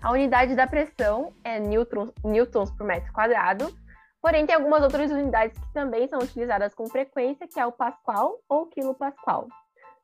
A 0.00 0.12
unidade 0.12 0.54
da 0.54 0.66
pressão 0.66 1.32
é 1.42 1.58
newtons, 1.58 2.12
newtons 2.24 2.70
por 2.70 2.86
metro 2.86 3.12
quadrado, 3.12 3.74
porém 4.22 4.46
tem 4.46 4.54
algumas 4.54 4.82
outras 4.82 5.10
unidades 5.10 5.58
que 5.58 5.72
também 5.72 6.06
são 6.08 6.20
utilizadas 6.20 6.74
com 6.74 6.86
frequência, 6.86 7.48
que 7.48 7.58
é 7.58 7.66
o 7.66 7.72
pascal 7.72 8.38
ou 8.48 8.66
quilopascal. 8.66 9.48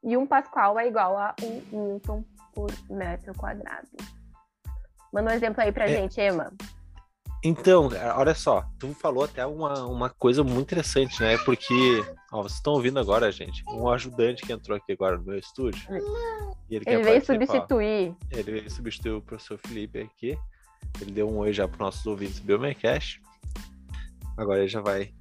E 0.03 0.17
um 0.17 0.27
pascal 0.27 0.79
é 0.79 0.87
igual 0.87 1.17
a 1.17 1.35
um 1.43 1.87
newton 1.87 2.25
por 2.53 2.71
metro 2.91 3.33
quadrado. 3.35 3.89
Manda 5.15 5.31
um 5.31 5.35
exemplo 5.35 5.63
aí 5.63 5.71
pra 5.71 5.85
é, 5.85 5.89
gente, 5.89 6.21
Emma. 6.21 6.53
Então, 7.41 7.89
olha 8.17 8.35
só, 8.35 8.65
tu 8.81 8.93
falou 8.95 9.23
até 9.23 9.47
uma, 9.47 9.85
uma 9.87 10.11
coisa 10.11 10.43
muito 10.43 10.63
interessante, 10.63 11.21
né? 11.21 11.39
Porque, 11.39 12.05
ó, 12.33 12.43
vocês 12.43 12.55
estão 12.55 12.73
ouvindo 12.73 12.99
agora, 12.99 13.31
gente, 13.31 13.63
um 13.69 13.89
ajudante 13.89 14.43
que 14.45 14.53
entrou 14.53 14.77
aqui 14.77 14.93
agora 14.93 15.17
no 15.17 15.25
meu 15.25 15.39
estúdio. 15.39 15.87
ele, 16.69 16.83
ele 16.85 17.03
veio 17.05 17.25
substituir. 17.25 18.17
Ele 18.33 18.51
veio 18.51 18.71
substituir 18.71 19.13
o 19.13 19.23
professor 19.23 19.57
Felipe 19.59 20.01
aqui. 20.01 20.37
Ele 21.01 21.13
deu 21.13 21.31
um 21.31 21.39
oi 21.39 21.53
já 21.53 21.69
para 21.69 21.85
nossos 21.85 22.05
ouvintes 22.07 22.41
do 22.41 22.47
Biomecast. 22.47 23.23
Agora 24.37 24.59
ele 24.59 24.69
já 24.69 24.81
vai. 24.81 25.15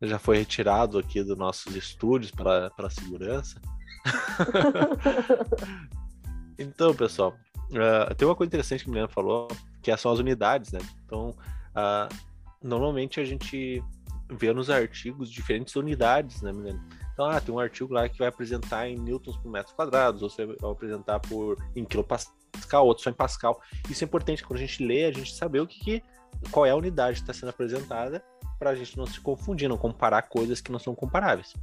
Já 0.00 0.18
foi 0.18 0.38
retirado 0.38 0.98
aqui 0.98 1.24
dos 1.24 1.36
nossos 1.36 1.74
estúdios 1.74 2.30
para, 2.30 2.70
para 2.70 2.88
segurança. 2.88 3.60
então, 6.58 6.94
pessoal, 6.94 7.34
uh, 7.78 8.14
tem 8.14 8.26
uma 8.26 8.34
coisa 8.34 8.48
interessante 8.48 8.84
que 8.84 8.90
a 8.90 8.92
menina 8.92 9.08
falou, 9.08 9.48
que 9.82 9.94
são 9.96 10.12
as 10.12 10.18
unidades, 10.18 10.72
né? 10.72 10.80
Então, 11.04 11.30
uh, 11.30 12.14
normalmente 12.62 13.20
a 13.20 13.24
gente 13.24 13.82
vê 14.30 14.52
nos 14.52 14.70
artigos 14.70 15.30
diferentes 15.30 15.76
unidades, 15.76 16.40
né, 16.42 16.52
menina? 16.52 16.82
Então, 17.12 17.26
ah, 17.26 17.40
tem 17.40 17.54
um 17.54 17.58
artigo 17.60 17.94
lá 17.94 18.08
que 18.08 18.18
vai 18.18 18.26
apresentar 18.26 18.88
em 18.88 18.98
newtons 18.98 19.36
por 19.36 19.50
metro 19.50 19.74
quadrado, 19.74 20.22
ou 20.22 20.28
você 20.28 20.44
vai 20.44 20.56
apresentar 20.70 21.20
por 21.20 21.56
em 21.76 21.84
quilopascal, 21.84 22.86
outro 22.86 23.04
só 23.04 23.10
em 23.10 23.14
pascal. 23.14 23.60
Isso 23.88 24.02
é 24.02 24.06
importante 24.06 24.42
quando 24.42 24.58
a 24.58 24.60
gente 24.60 24.84
lê, 24.84 25.04
a 25.04 25.12
gente 25.12 25.32
saber 25.32 25.60
o 25.60 25.66
que, 25.66 25.78
que 25.78 26.02
qual 26.50 26.66
é 26.66 26.70
a 26.70 26.76
unidade 26.76 27.18
que 27.18 27.22
está 27.22 27.32
sendo 27.32 27.50
apresentada 27.50 28.22
para 28.58 28.70
a 28.70 28.74
gente 28.74 28.96
não 28.96 29.06
se 29.06 29.20
confundir, 29.20 29.68
não 29.68 29.76
comparar 29.76 30.22
coisas 30.22 30.60
que 30.60 30.72
não 30.72 30.78
são 30.78 30.94
comparáveis. 30.94 31.54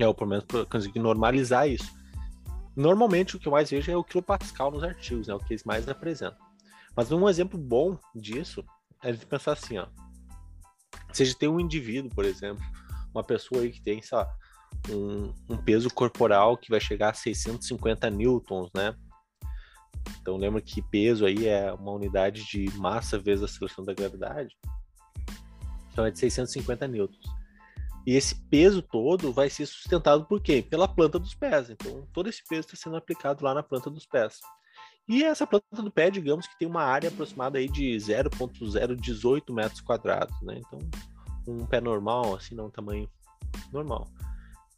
É, 0.00 0.06
ou 0.06 0.14
pelo 0.14 0.30
menos 0.30 0.44
conseguir 0.68 0.98
normalizar 0.98 1.68
isso. 1.68 1.95
Normalmente 2.76 3.36
o 3.36 3.40
que 3.40 3.48
eu 3.48 3.52
mais 3.52 3.70
vejo 3.70 3.90
é 3.90 3.96
o 3.96 4.04
quilopascal 4.04 4.70
nos 4.70 4.84
artigos, 4.84 5.28
né? 5.28 5.34
O 5.34 5.38
que 5.38 5.54
eles 5.54 5.64
mais 5.64 5.88
apresentam. 5.88 6.38
Mas 6.94 7.10
um 7.10 7.28
exemplo 7.28 7.58
bom 7.58 7.98
disso 8.14 8.62
é 9.02 9.12
gente 9.12 9.26
pensar 9.26 9.52
assim, 9.52 9.78
ó. 9.78 9.86
Se 11.12 11.22
a 11.22 11.26
gente 11.26 11.38
tem 11.38 11.48
um 11.48 11.58
indivíduo, 11.58 12.10
por 12.14 12.24
exemplo, 12.24 12.62
uma 13.14 13.24
pessoa 13.24 13.62
aí 13.62 13.70
que 13.70 13.80
tem, 13.80 14.02
sei 14.02 14.18
lá, 14.18 14.30
um, 14.90 15.32
um 15.48 15.56
peso 15.56 15.88
corporal 15.88 16.56
que 16.56 16.70
vai 16.70 16.80
chegar 16.80 17.10
a 17.10 17.14
650 17.14 18.10
newtons, 18.10 18.70
né? 18.74 18.94
Então 20.20 20.36
lembra 20.36 20.60
que 20.60 20.82
peso 20.82 21.24
aí 21.24 21.46
é 21.46 21.72
uma 21.72 21.92
unidade 21.92 22.44
de 22.44 22.70
massa 22.76 23.18
vezes 23.18 23.42
a 23.42 23.46
aceleração 23.46 23.84
da 23.84 23.94
gravidade. 23.94 24.56
Então 25.92 26.04
é 26.04 26.10
de 26.10 26.18
650 26.18 26.86
newtons. 26.86 27.26
E 28.06 28.14
esse 28.14 28.36
peso 28.48 28.80
todo 28.80 29.32
vai 29.32 29.50
ser 29.50 29.66
sustentado 29.66 30.24
por 30.26 30.40
quem? 30.40 30.62
Pela 30.62 30.86
planta 30.86 31.18
dos 31.18 31.34
pés. 31.34 31.70
Então 31.70 32.06
todo 32.12 32.28
esse 32.28 32.42
peso 32.48 32.60
está 32.60 32.76
sendo 32.76 32.96
aplicado 32.96 33.44
lá 33.44 33.52
na 33.52 33.62
planta 33.62 33.90
dos 33.90 34.06
pés. 34.06 34.38
E 35.08 35.24
essa 35.24 35.46
planta 35.46 35.82
do 35.82 35.90
pé, 35.90 36.10
digamos 36.10 36.46
que 36.46 36.58
tem 36.58 36.68
uma 36.68 36.82
área 36.82 37.08
aproximada 37.08 37.58
aí 37.58 37.68
de 37.68 37.96
0.018 37.96 39.52
metros 39.52 39.80
quadrados, 39.80 40.40
né? 40.42 40.58
Então 40.58 40.78
um 41.48 41.66
pé 41.66 41.80
normal, 41.80 42.36
assim, 42.36 42.54
não 42.54 42.66
um 42.66 42.70
tamanho 42.70 43.08
normal. 43.72 44.08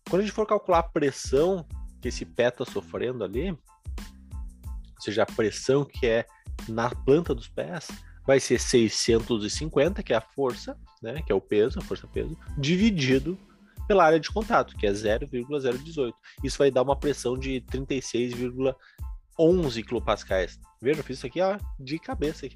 Quando 0.09 0.21
a 0.23 0.25
gente 0.25 0.35
for 0.35 0.47
calcular 0.47 0.79
a 0.79 0.83
pressão 0.83 1.67
que 2.01 2.09
esse 2.09 2.25
pé 2.25 2.49
está 2.49 2.65
sofrendo 2.65 3.25
ali, 3.25 3.51
ou 3.51 5.01
seja, 5.01 5.23
a 5.23 5.27
pressão 5.27 5.85
que 5.85 6.07
é 6.07 6.27
na 6.69 6.91
planta 6.91 7.35
dos 7.35 7.49
pés, 7.49 7.89
vai 8.29 8.39
ser 8.39 8.61
650, 8.61 10.01
que 10.03 10.13
é 10.13 10.17
a 10.17 10.21
força, 10.21 10.77
né, 11.03 11.23
que 11.23 11.33
é 11.33 11.35
o 11.35 11.41
peso, 11.41 11.79
a 11.79 11.83
força-peso, 11.83 12.37
dividido 12.59 13.39
pela 13.87 14.05
área 14.05 14.21
de 14.21 14.31
contato, 14.31 14.77
que 14.77 14.87
é 14.87 14.93
0,018. 14.93 16.15
Isso 16.45 16.59
vai 16.59 16.71
dar 16.71 16.83
uma 16.83 16.95
pressão 16.95 17.39
de 17.39 17.63
36,11 17.73 19.83
kilopascais. 19.83 20.61
Veja, 20.79 21.01
eu 21.01 21.05
fiz 21.05 21.17
isso 21.17 21.27
aqui 21.27 21.41
ó, 21.41 21.59
de 21.81 21.99
cabeça. 21.99 22.47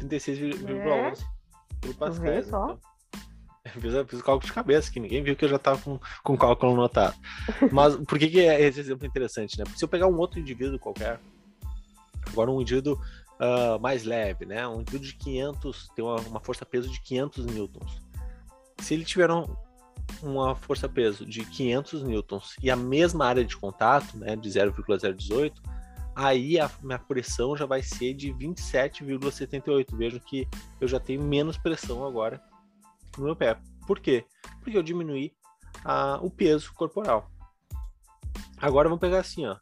36,11 0.00 1.18
é. 1.18 1.80
kilopascais. 1.80 2.46
Então, 2.46 2.78
fiz, 3.80 3.94
fiz 4.08 4.20
o 4.20 4.22
cálculo 4.22 4.46
de 4.46 4.52
cabeça, 4.52 4.92
que 4.92 5.00
ninguém 5.00 5.24
viu 5.24 5.34
que 5.34 5.44
eu 5.44 5.48
já 5.48 5.56
estava 5.56 5.82
com, 5.82 5.98
com 6.22 6.34
o 6.34 6.38
cálculo 6.38 6.74
anotado. 6.74 7.16
Mas 7.72 7.96
por 8.06 8.16
que, 8.16 8.28
que 8.28 8.42
é 8.42 8.62
esse 8.62 8.78
exemplo 8.78 9.04
interessante, 9.04 9.58
né? 9.58 9.64
Porque 9.64 9.80
se 9.80 9.84
eu 9.84 9.88
pegar 9.88 10.06
um 10.06 10.18
outro 10.18 10.38
indivíduo 10.38 10.78
qualquer, 10.78 11.18
agora 12.28 12.48
um 12.48 12.60
indivíduo 12.60 12.96
uh, 13.40 13.80
mais 13.80 14.04
leve, 14.04 14.44
né? 14.46 14.66
Um 14.66 14.80
indivíduo 14.80 15.08
de 15.08 15.14
500 15.14 15.88
tem 15.94 16.04
uma, 16.04 16.16
uma 16.20 16.40
força-peso 16.40 16.90
de 16.90 17.00
500 17.00 17.46
newtons. 17.46 18.02
Se 18.78 18.94
ele 18.94 19.04
tiver 19.04 19.30
um, 19.30 19.44
uma 20.22 20.54
força-peso 20.54 21.24
de 21.24 21.44
500 21.44 22.02
newtons 22.02 22.56
e 22.62 22.70
a 22.70 22.76
mesma 22.76 23.26
área 23.26 23.44
de 23.44 23.56
contato, 23.56 24.16
né, 24.16 24.36
de 24.36 24.50
0,018, 24.50 25.62
aí 26.14 26.58
a 26.58 26.70
minha 26.82 26.98
pressão 26.98 27.56
já 27.56 27.66
vai 27.66 27.82
ser 27.82 28.14
de 28.14 28.32
27,78. 28.32 29.96
Vejam 29.96 30.20
que 30.20 30.48
eu 30.80 30.88
já 30.88 30.98
tenho 30.98 31.22
menos 31.22 31.56
pressão 31.58 32.04
agora 32.04 32.42
no 33.18 33.24
meu 33.24 33.36
pé. 33.36 33.58
Por 33.86 34.00
quê? 34.00 34.24
Porque 34.62 34.76
eu 34.76 34.82
diminuí 34.82 35.32
a, 35.84 36.18
o 36.22 36.30
peso 36.30 36.72
corporal. 36.74 37.30
Agora 38.58 38.88
vamos 38.88 39.00
pegar 39.00 39.20
assim, 39.20 39.46
ó. 39.46 39.56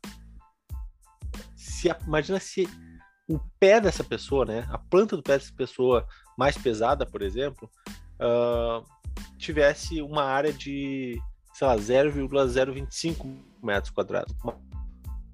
Se, 1.57 1.88
imagina 2.07 2.38
se 2.38 2.69
o 3.28 3.38
pé 3.59 3.81
dessa 3.81 4.04
pessoa, 4.04 4.45
né, 4.45 4.66
a 4.71 4.78
planta 4.78 5.16
do 5.16 5.23
pé 5.23 5.38
dessa 5.38 5.52
pessoa 5.54 6.07
mais 6.37 6.57
pesada, 6.59 7.07
por 7.07 7.23
exemplo, 7.23 7.71
uh, 8.21 8.85
tivesse 9.38 10.02
uma 10.02 10.25
área 10.25 10.52
de, 10.52 11.21
sei 11.54 11.66
lá, 11.66 11.76
0,025 11.76 13.26
metros 13.62 13.90
quadrados. 13.90 14.35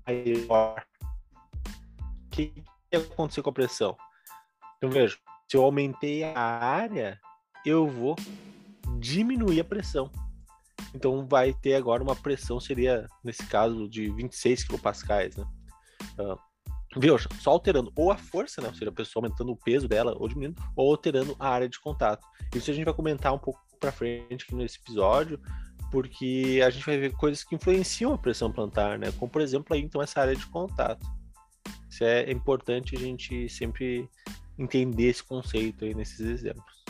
Maior. 0.07 0.85
O 2.27 2.31
que 2.31 2.53
ia 2.93 3.01
acontecer 3.01 3.43
com 3.43 3.51
a 3.51 3.55
pressão? 3.55 3.97
Então 4.77 4.91
veja, 4.91 5.17
se 5.49 5.57
eu 5.57 5.65
aumentei 5.65 6.23
a 6.23 6.41
área, 6.41 7.19
eu 7.67 7.89
vou 7.89 8.17
diminuir 8.99 9.61
a 9.61 9.65
pressão. 9.65 10.11
Então 10.95 11.27
vai 11.27 11.53
ter 11.53 11.75
agora 11.75 12.03
uma 12.03 12.17
pressão, 12.17 12.61
seria, 12.61 13.07
nesse 13.23 13.45
caso, 13.47 13.89
de 13.89 14.11
26 14.11 14.65
kPa, 14.65 14.93
né? 15.37 15.47
Uh, 16.19 16.50
viu? 16.97 17.17
Só 17.19 17.51
alterando 17.51 17.93
ou 17.95 18.11
a 18.11 18.17
força, 18.17 18.61
né? 18.61 18.69
Ou 18.69 18.75
seja, 18.75 18.91
a 18.91 18.95
pessoa 18.95 19.25
aumentando 19.25 19.53
o 19.53 19.57
peso 19.57 19.87
dela 19.87 20.15
ou 20.19 20.29
diminuindo, 20.29 20.61
ou 20.75 20.91
alterando 20.91 21.37
a 21.39 21.49
área 21.49 21.69
de 21.69 21.79
contato. 21.79 22.27
Isso 22.55 22.71
a 22.71 22.75
gente 22.75 22.85
vai 22.85 22.95
comentar 22.95 23.33
um 23.33 23.39
pouco 23.39 23.61
para 23.79 23.93
frente 23.93 24.45
aqui 24.45 24.55
nesse 24.55 24.79
episódio, 24.79 25.41
porque 25.91 26.61
a 26.65 26.71
gente 26.71 26.85
vai 26.85 26.99
ver 26.99 27.13
coisas 27.17 27.43
que 27.45 27.55
influenciam 27.55 28.13
a 28.13 28.19
pressão 28.19 28.53
plantar, 28.53 28.99
né? 28.99 29.13
Como 29.13 29.31
por 29.31 29.41
exemplo 29.41 29.75
aí 29.75 29.81
então 29.81 30.03
essa 30.03 30.21
área 30.21 30.37
de 30.37 30.47
contato. 30.47 31.07
Isso 31.89 32.05
é 32.05 32.31
importante 32.31 32.97
a 32.97 32.99
gente 32.99 33.49
sempre 33.49 34.09
entender 34.59 35.09
esse 35.09 35.23
conceito 35.23 35.85
aí 35.85 35.95
nesses 35.95 36.21
exemplos. 36.21 36.85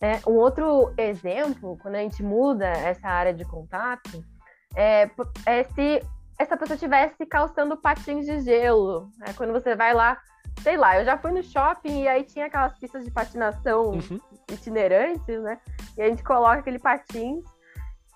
É, 0.00 0.20
um 0.28 0.34
outro 0.34 0.92
exemplo, 0.98 1.78
quando 1.80 1.94
a 1.94 2.00
gente 2.00 2.22
muda 2.22 2.66
essa 2.66 3.08
área 3.08 3.32
de 3.32 3.44
contato, 3.44 4.24
é, 4.74 5.10
é 5.46 5.64
se 5.64 6.02
essa 6.38 6.56
pessoa 6.56 6.74
estivesse 6.74 7.24
calçando 7.26 7.76
patins 7.76 8.26
de 8.26 8.40
gelo. 8.40 9.10
Né? 9.18 9.32
Quando 9.36 9.52
você 9.52 9.74
vai 9.74 9.94
lá, 9.94 10.20
sei 10.62 10.76
lá, 10.76 10.98
eu 10.98 11.04
já 11.04 11.16
fui 11.16 11.30
no 11.30 11.42
shopping 11.42 12.02
e 12.02 12.08
aí 12.08 12.24
tinha 12.24 12.46
aquelas 12.46 12.78
pistas 12.78 13.04
de 13.04 13.10
patinação 13.10 13.92
uhum. 13.92 14.20
itinerantes, 14.50 15.42
né? 15.42 15.58
E 15.96 16.02
a 16.02 16.08
gente 16.08 16.22
coloca 16.22 16.58
aquele 16.58 16.78
patins 16.78 17.44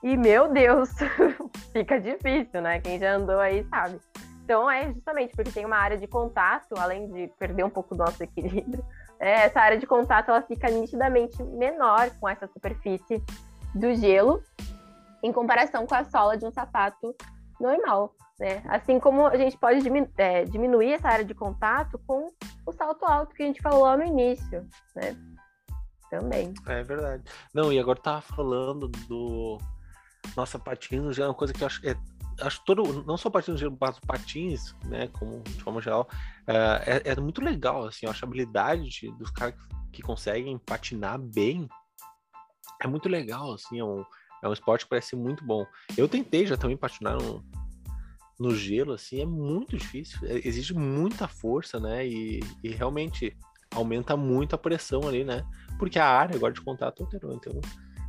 e, 0.03 0.17
meu 0.17 0.53
Deus, 0.53 0.91
fica 1.73 2.01
difícil, 2.01 2.61
né? 2.61 2.81
Quem 2.81 2.99
já 2.99 3.15
andou 3.15 3.39
aí 3.39 3.65
sabe. 3.69 4.01
Então 4.45 4.71
é 4.71 4.93
justamente 4.93 5.35
porque 5.37 5.53
tem 5.53 5.65
uma 5.65 5.77
área 5.77 5.97
de 5.97 6.07
contato, 6.07 6.75
além 6.79 7.11
de 7.13 7.29
perder 7.39 7.65
um 7.65 7.71
pouco 7.71 7.95
do 7.95 7.99
nosso 7.99 8.23
equilíbrio, 8.23 8.85
é, 9.21 9.45
essa 9.45 9.61
área 9.61 9.79
de 9.79 9.87
contato 9.87 10.31
ela 10.31 10.43
fica 10.43 10.69
nitidamente 10.69 11.43
menor 11.43 12.11
com 12.19 12.29
essa 12.29 12.47
superfície 12.49 13.23
do 13.75 13.95
gelo 13.95 14.43
em 15.23 15.33
comparação 15.33 15.87
com 15.87 15.95
a 15.95 16.05
sola 16.05 16.37
de 16.37 16.45
um 16.47 16.51
sapato 16.51 17.15
normal, 17.61 18.15
né? 18.39 18.63
Assim 18.67 18.99
como 18.99 19.27
a 19.27 19.37
gente 19.37 19.57
pode 19.57 19.83
diminu 19.83 20.09
é, 20.17 20.45
diminuir 20.45 20.93
essa 20.93 21.09
área 21.09 21.25
de 21.25 21.35
contato 21.35 22.01
com 22.07 22.29
o 22.67 22.73
salto 22.73 23.05
alto 23.05 23.35
que 23.35 23.43
a 23.43 23.47
gente 23.47 23.63
falou 23.63 23.85
lá 23.85 23.97
no 23.97 24.05
início, 24.05 24.67
né? 24.97 25.17
Também. 26.11 26.53
É 26.67 26.83
verdade. 26.83 27.23
Não, 27.55 27.73
e 27.73 27.79
agora 27.79 28.01
tava 28.01 28.23
falando 28.23 28.89
do 28.89 29.59
nossa 30.37 30.59
patins 30.59 31.17
já 31.17 31.25
é 31.25 31.29
uma 31.29 31.35
coisa 31.35 31.53
que 31.53 31.63
eu 31.63 31.67
acho 31.67 31.87
é 31.87 31.97
acho 32.43 32.63
todo 32.65 33.05
não 33.05 33.17
só 33.17 33.29
patins 33.29 33.61
mas 33.81 33.99
patins 34.01 34.75
né 34.85 35.09
como 35.09 35.41
de 35.41 35.63
forma 35.63 35.81
geral 35.81 36.09
é, 36.47 37.03
é, 37.07 37.13
é 37.13 37.17
muito 37.17 37.43
legal 37.43 37.87
assim 37.87 38.07
acho 38.07 38.25
a 38.25 38.29
habilidade 38.29 39.11
dos 39.13 39.31
caras 39.31 39.55
que 39.93 40.03
conseguem 40.03 40.57
patinar 40.59 41.19
bem 41.19 41.69
é 42.83 42.87
muito 42.87 43.09
legal 43.09 43.53
assim 43.53 43.81
é 43.81 43.85
um, 43.85 44.05
é 44.43 44.49
um 44.49 44.53
esporte 44.53 44.85
que 44.85 44.91
parece 44.91 45.15
muito 45.17 45.45
bom. 45.45 45.67
Eu 45.97 46.09
tentei 46.09 46.47
já 46.47 46.57
também 46.57 46.77
patinar 46.77 47.17
no, 47.17 47.45
no 48.39 48.55
gelo, 48.55 48.95
assim, 48.95 49.21
é 49.21 49.27
muito 49.27 49.77
difícil. 49.77 50.19
É, 50.27 50.47
exige 50.47 50.73
muita 50.73 51.29
força, 51.29 51.79
né? 51.79 52.07
E, 52.07 52.41
e, 52.65 52.71
realmente 52.71 53.37
aumenta 53.75 54.17
muito 54.17 54.55
a 54.55 54.59
pressão 54.59 55.07
ali, 55.07 55.25
né? 55.25 55.45
Porque 55.79 55.99
a 55.99 56.07
área 56.07 56.35
agora 56.37 56.53
de 56.53 56.61
contato 56.63 57.03
alterou. 57.03 57.35
Então, 57.35 57.53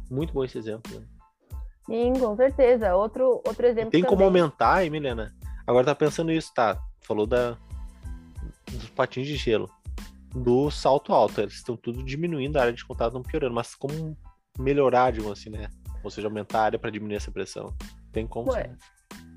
muito 0.09 0.33
bom 0.33 0.43
esse 0.43 0.57
exemplo, 0.57 0.97
né? 0.97 1.05
Sim, 1.85 2.13
com 2.13 2.35
certeza. 2.37 2.95
Outro, 2.95 3.41
outro 3.45 3.65
exemplo. 3.65 3.89
E 3.89 3.91
tem 3.91 4.01
também. 4.01 4.09
como 4.09 4.23
aumentar, 4.23 4.83
hein, 4.83 4.89
Milena? 4.89 5.35
Agora 5.67 5.85
tá 5.85 5.95
pensando 5.95 6.31
isso, 6.31 6.53
tá? 6.53 6.81
Falou 7.01 7.27
da, 7.27 7.57
dos 8.71 8.89
patins 8.89 9.27
de 9.27 9.35
gelo. 9.35 9.69
do 10.33 10.71
salto 10.71 11.11
alto. 11.13 11.41
Eles 11.41 11.55
estão 11.55 11.75
tudo 11.75 12.03
diminuindo, 12.03 12.57
a 12.57 12.61
área 12.61 12.73
de 12.73 12.85
contato 12.85 13.13
não 13.13 13.21
piorando, 13.21 13.53
mas 13.53 13.75
como 13.75 14.17
melhorar, 14.57 15.11
digamos 15.11 15.37
assim, 15.37 15.49
né? 15.49 15.69
Ou 16.03 16.09
seja, 16.09 16.27
aumentar 16.27 16.59
a 16.59 16.63
área 16.63 16.79
para 16.79 16.89
diminuir 16.89 17.15
essa 17.15 17.31
pressão. 17.31 17.73
Tem 18.11 18.27
como. 18.27 18.51
Ué, 18.51 18.69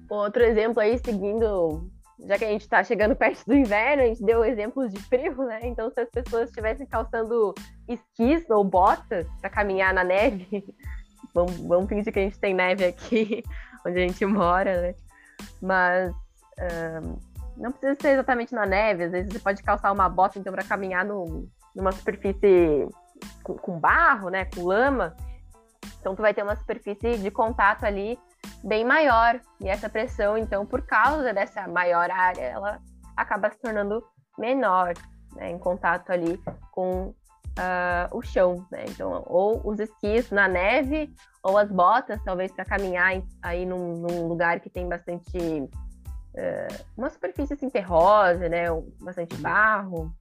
outro 0.09 0.43
exemplo 0.43 0.81
aí, 0.81 0.99
seguindo, 0.99 1.91
já 2.27 2.39
que 2.39 2.45
a 2.45 2.49
gente 2.49 2.63
está 2.63 2.83
chegando 2.83 3.15
perto 3.17 3.45
do 3.47 3.55
inverno, 3.55 4.03
a 4.03 4.07
gente 4.07 4.25
deu 4.25 4.45
exemplos 4.45 4.93
de 4.93 5.01
frio, 5.03 5.37
né? 5.45 5.61
Então, 5.63 5.91
se 5.91 6.01
as 6.01 6.11
pessoas 6.11 6.49
estivessem 6.49 6.87
calçando 6.87 7.55
esquis 7.89 8.49
ou 8.51 8.65
botas 8.65 9.27
para 9.41 9.51
caminhar 9.51 9.93
na 9.93 10.05
neve, 10.05 10.65
vamos, 11.35 11.57
vamos 11.59 11.89
fingir 11.89 12.13
que 12.13 12.19
a 12.19 12.23
gente 12.23 12.39
tem 12.39 12.55
neve 12.55 12.85
aqui 12.85 13.43
onde 13.87 13.99
a 13.99 14.07
gente 14.07 14.25
mora, 14.25 14.81
né? 14.81 14.95
Mas 15.61 16.15
um, 17.03 17.19
não 17.57 17.71
precisa 17.71 17.97
ser 18.01 18.09
exatamente 18.11 18.55
na 18.55 18.67
neve, 18.67 19.05
às 19.05 19.13
vezes 19.13 19.33
você 19.33 19.39
pode 19.39 19.63
calçar 19.63 19.93
uma 19.93 20.09
bota 20.09 20.39
então 20.39 20.53
para 20.53 20.65
caminhar 20.65 21.05
no, 21.05 21.49
numa 21.75 21.93
superfície 21.93 22.89
com, 23.43 23.55
com 23.55 23.79
barro, 23.79 24.29
né? 24.29 24.45
Com 24.47 24.65
lama. 24.65 25.17
Então 26.05 26.15
tu 26.15 26.21
vai 26.21 26.35
ter 26.35 26.43
uma 26.43 26.55
superfície 26.55 27.17
de 27.17 27.31
contato 27.31 27.85
ali 27.85 28.19
bem 28.63 28.85
maior. 28.85 29.41
E 29.59 29.71
essa 29.71 29.89
pressão, 29.89 30.37
então, 30.37 30.67
por 30.67 30.83
causa 30.83 31.33
dessa 31.33 31.67
maior 31.67 32.11
área, 32.11 32.43
ela 32.43 32.79
acaba 33.17 33.51
se 33.51 33.59
tornando 33.59 34.05
menor, 34.39 34.93
né, 35.35 35.49
em 35.51 35.59
contato 35.59 36.11
ali 36.11 36.39
com 36.71 37.07
uh, 37.07 37.15
o 38.13 38.21
chão. 38.21 38.67
Né? 38.71 38.85
Então, 38.87 39.25
ou 39.25 39.67
os 39.67 39.81
esquis 39.81 40.31
na 40.31 40.47
neve, 40.47 41.11
ou 41.43 41.57
as 41.57 41.71
botas, 41.71 42.23
talvez 42.23 42.53
para 42.53 42.67
caminhar 42.67 43.23
aí 43.41 43.65
num, 43.65 43.95
num, 43.95 44.29
lugar 44.29 44.61
que 44.61 44.69
tem 44.69 44.87
bastante. 44.87 45.39
Uh, 45.39 46.85
uma 46.99 47.09
superfície 47.09 47.55
assim, 47.55 47.71
terrosa, 47.71 48.47
né? 48.47 48.67
Bastante 49.01 49.37
barro. 49.37 50.15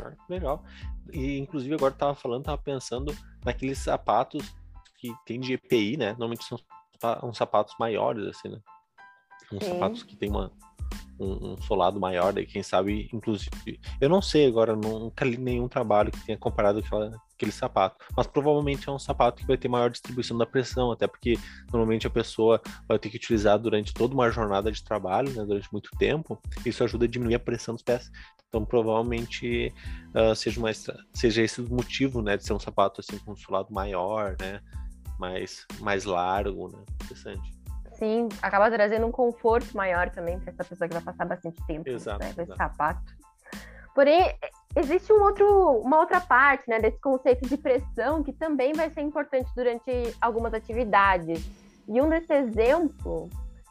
Ah, 0.00 0.16
legal. 0.28 0.64
E 1.12 1.38
inclusive 1.38 1.74
agora 1.74 1.92
estava 1.92 2.14
falando, 2.14 2.40
estava 2.40 2.60
pensando 2.60 3.16
naqueles 3.44 3.78
sapatos 3.78 4.42
que 4.98 5.12
tem 5.24 5.40
de 5.40 5.54
EPI, 5.54 5.96
né? 5.96 6.10
Normalmente 6.10 6.44
são 6.44 6.58
uns 7.22 7.36
sapatos 7.36 7.74
maiores, 7.78 8.26
assim, 8.26 8.48
né? 8.48 8.60
Uns 9.52 9.64
Sim. 9.64 9.70
sapatos 9.70 10.02
que 10.02 10.16
tem 10.16 10.28
uma, 10.28 10.52
um, 11.18 11.52
um, 11.52 11.62
solado 11.62 12.00
maior, 12.00 12.32
daí 12.32 12.46
quem 12.46 12.62
sabe, 12.62 13.08
inclusive. 13.12 13.80
Eu 14.00 14.08
não 14.08 14.22
sei 14.22 14.46
agora, 14.46 14.74
nunca 14.74 15.24
li 15.24 15.36
nenhum 15.36 15.68
trabalho 15.68 16.10
que 16.10 16.24
tenha 16.24 16.38
comparado 16.38 16.78
aquela, 16.78 17.14
aquele 17.34 17.52
sapato. 17.52 18.04
Mas 18.16 18.26
provavelmente 18.26 18.88
é 18.88 18.92
um 18.92 18.98
sapato 18.98 19.40
que 19.40 19.46
vai 19.46 19.56
ter 19.56 19.68
maior 19.68 19.90
distribuição 19.90 20.36
da 20.36 20.46
pressão, 20.46 20.90
até 20.90 21.06
porque 21.06 21.38
normalmente 21.70 22.06
a 22.06 22.10
pessoa 22.10 22.60
vai 22.88 22.98
ter 22.98 23.10
que 23.10 23.16
utilizar 23.16 23.58
durante 23.58 23.92
toda 23.92 24.14
uma 24.14 24.30
jornada 24.30 24.72
de 24.72 24.82
trabalho, 24.82 25.30
né, 25.32 25.44
durante 25.44 25.70
muito 25.72 25.90
tempo. 25.98 26.40
Isso 26.64 26.82
ajuda 26.82 27.04
a 27.04 27.08
diminuir 27.08 27.34
a 27.34 27.40
pressão 27.40 27.74
dos 27.74 27.82
pés. 27.82 28.10
Então, 28.50 28.64
provavelmente 28.64 29.72
uh, 30.12 30.34
seja, 30.34 30.58
uma, 30.58 30.70
seja 31.14 31.40
esse 31.40 31.60
o 31.60 31.72
motivo, 31.72 32.20
né, 32.20 32.36
de 32.36 32.44
ser 32.44 32.52
um 32.52 32.58
sapato 32.58 33.00
assim 33.00 33.16
com 33.18 33.30
um 33.30 33.36
solado 33.36 33.72
maior, 33.72 34.36
né, 34.40 34.60
mais, 35.20 35.64
mais 35.78 36.04
largo, 36.04 36.68
né? 36.68 36.78
Interessante. 37.04 37.56
Sim, 37.92 38.28
acaba 38.42 38.68
trazendo 38.68 39.06
um 39.06 39.12
conforto 39.12 39.76
maior 39.76 40.10
também 40.10 40.40
para 40.40 40.50
essa 40.50 40.64
pessoa 40.64 40.88
que 40.88 40.94
vai 40.94 41.02
passar 41.02 41.26
bastante 41.26 41.64
tempo 41.64 41.88
exato, 41.88 42.18
né, 42.18 42.32
com 42.34 42.42
esse 42.42 42.56
sapato. 42.56 43.14
Porém, 43.94 44.34
existe 44.74 45.12
um 45.12 45.22
outro, 45.22 45.80
uma 45.80 46.00
outra 46.00 46.20
parte 46.20 46.68
né, 46.68 46.80
desse 46.80 46.98
conceito 47.00 47.48
de 47.48 47.56
pressão 47.56 48.22
que 48.24 48.32
também 48.32 48.72
vai 48.72 48.90
ser 48.90 49.02
importante 49.02 49.48
durante 49.54 49.92
algumas 50.20 50.52
atividades. 50.54 51.48
E 51.86 52.00
um 52.00 52.08
desses 52.08 52.30
exemplos 52.30 53.30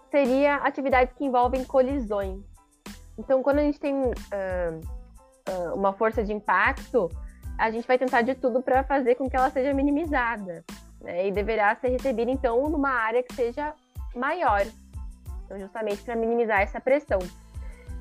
seria 0.09 0.55
atividades 0.57 1.13
que 1.17 1.25
envolvem 1.25 1.65
colisões. 1.65 2.48
Então, 3.19 3.43
quando 3.43 3.59
a 3.59 3.63
gente 3.63 3.77
tem 3.77 3.93
uh, 3.93 4.11
uh, 4.11 5.75
uma 5.75 5.91
força 5.91 6.23
de 6.23 6.31
impacto, 6.31 7.11
a 7.57 7.69
gente 7.69 7.85
vai 7.85 7.97
tentar 7.97 8.21
de 8.21 8.33
tudo 8.33 8.61
para 8.63 8.81
fazer 8.81 9.15
com 9.15 9.29
que 9.29 9.35
ela 9.35 9.49
seja 9.49 9.73
minimizada 9.73 10.63
né, 11.01 11.27
e 11.27 11.31
deverá 11.31 11.75
ser 11.75 11.89
recebida, 11.89 12.31
então, 12.31 12.69
numa 12.69 12.91
área 12.91 13.21
que 13.21 13.33
seja 13.33 13.73
maior, 14.15 14.65
então, 15.43 15.59
justamente 15.59 16.01
para 16.01 16.15
minimizar 16.15 16.61
essa 16.61 16.79
pressão. 16.79 17.19